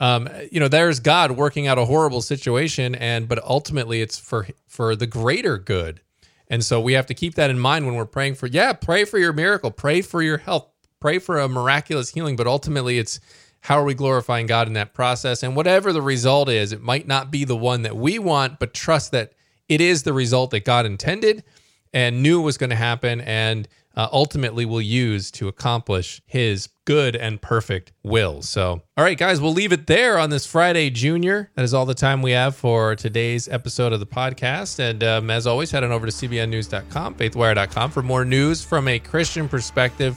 um, 0.00 0.28
you 0.50 0.60
know, 0.60 0.68
there's 0.68 1.00
God 1.00 1.32
working 1.32 1.66
out 1.66 1.78
a 1.78 1.84
horrible 1.84 2.22
situation, 2.22 2.94
and 2.94 3.28
but 3.28 3.42
ultimately 3.44 4.00
it's 4.00 4.18
for 4.18 4.46
for 4.66 4.94
the 4.94 5.06
greater 5.06 5.58
good. 5.58 6.00
And 6.48 6.64
so 6.64 6.80
we 6.80 6.94
have 6.94 7.06
to 7.06 7.14
keep 7.14 7.34
that 7.34 7.50
in 7.50 7.58
mind 7.58 7.86
when 7.86 7.94
we're 7.94 8.06
praying 8.06 8.36
for. 8.36 8.46
Yeah, 8.46 8.72
pray 8.72 9.04
for 9.04 9.18
your 9.18 9.32
miracle, 9.32 9.70
pray 9.70 10.00
for 10.00 10.22
your 10.22 10.38
health, 10.38 10.68
pray 11.00 11.18
for 11.18 11.38
a 11.38 11.48
miraculous 11.48 12.10
healing. 12.10 12.36
But 12.36 12.46
ultimately, 12.46 12.98
it's 12.98 13.20
how 13.60 13.78
are 13.78 13.84
we 13.84 13.94
glorifying 13.94 14.46
God 14.46 14.66
in 14.66 14.74
that 14.74 14.94
process? 14.94 15.42
And 15.42 15.56
whatever 15.56 15.92
the 15.92 16.00
result 16.00 16.48
is, 16.48 16.72
it 16.72 16.80
might 16.80 17.06
not 17.06 17.30
be 17.30 17.44
the 17.44 17.56
one 17.56 17.82
that 17.82 17.96
we 17.96 18.18
want, 18.18 18.58
but 18.58 18.72
trust 18.72 19.10
that 19.12 19.32
it 19.68 19.80
is 19.80 20.04
the 20.04 20.12
result 20.12 20.52
that 20.52 20.64
God 20.64 20.86
intended 20.86 21.44
and 21.92 22.22
knew 22.22 22.40
was 22.40 22.58
going 22.58 22.70
to 22.70 22.76
happen, 22.76 23.20
and 23.20 23.68
uh, 23.96 24.08
ultimately 24.12 24.64
will 24.64 24.80
use 24.80 25.30
to 25.32 25.48
accomplish 25.48 26.22
His 26.24 26.68
good 26.84 27.16
and 27.16 27.42
perfect 27.42 27.92
will. 28.04 28.42
So, 28.42 28.80
all 28.96 29.04
right, 29.04 29.18
guys, 29.18 29.40
we'll 29.40 29.52
leave 29.52 29.72
it 29.72 29.88
there 29.88 30.18
on 30.18 30.30
this 30.30 30.46
Friday, 30.46 30.88
Junior. 30.88 31.50
That 31.56 31.64
is 31.64 31.74
all 31.74 31.84
the 31.84 31.94
time 31.94 32.22
we 32.22 32.30
have 32.30 32.54
for 32.54 32.94
today's 32.94 33.48
episode 33.48 33.92
of 33.92 33.98
the 33.98 34.06
podcast. 34.06 34.78
And 34.78 35.02
um, 35.02 35.30
as 35.30 35.46
always, 35.46 35.72
head 35.72 35.82
on 35.82 35.90
over 35.90 36.06
to 36.06 36.12
cbnnews.com, 36.12 37.16
faithwire.com 37.16 37.90
for 37.90 38.02
more 38.02 38.24
news 38.24 38.64
from 38.64 38.86
a 38.86 39.00
Christian 39.00 39.48
perspective. 39.48 40.16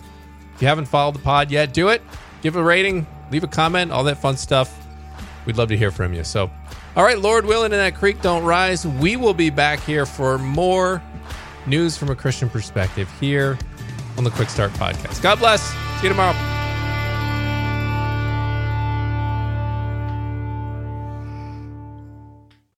If 0.56 0.62
you 0.62 0.68
haven't 0.68 0.86
followed 0.86 1.16
the 1.16 1.20
pod 1.20 1.50
yet, 1.50 1.74
do 1.74 1.90
it. 1.90 2.04
Give 2.44 2.56
a 2.56 2.64
rating, 2.64 3.08
leave 3.32 3.44
a 3.44 3.48
comment, 3.48 3.92
all 3.92 4.04
that 4.04 4.22
fun 4.22 4.38
stuff. 4.38 4.78
We'd 5.48 5.58
love 5.58 5.70
to 5.70 5.78
hear 5.78 5.90
from 5.92 6.14
you. 6.14 6.24
So, 6.24 6.52
all 6.96 7.04
right, 7.04 7.18
Lord 7.18 7.46
willing, 7.46 7.72
and 7.72 7.82
that 7.82 7.96
creek 7.96 8.22
don't 8.22 8.44
rise. 8.44 8.86
We 8.86 9.16
will 9.16 9.34
be 9.34 9.50
back 9.50 9.80
here 9.80 10.06
for 10.06 10.38
more 10.38 11.02
news 11.68 11.98
from 11.98 12.10
a 12.10 12.16
Christian 12.16 12.50
perspective 12.50 13.10
here 13.20 13.58
on 14.18 14.24
the 14.24 14.32
Quick 14.32 14.50
Start 14.50 14.72
Podcast. 14.74 15.22
God 15.22 15.40
bless. 15.40 15.62
See 16.00 16.04
you 16.04 16.10
tomorrow. 16.10 16.61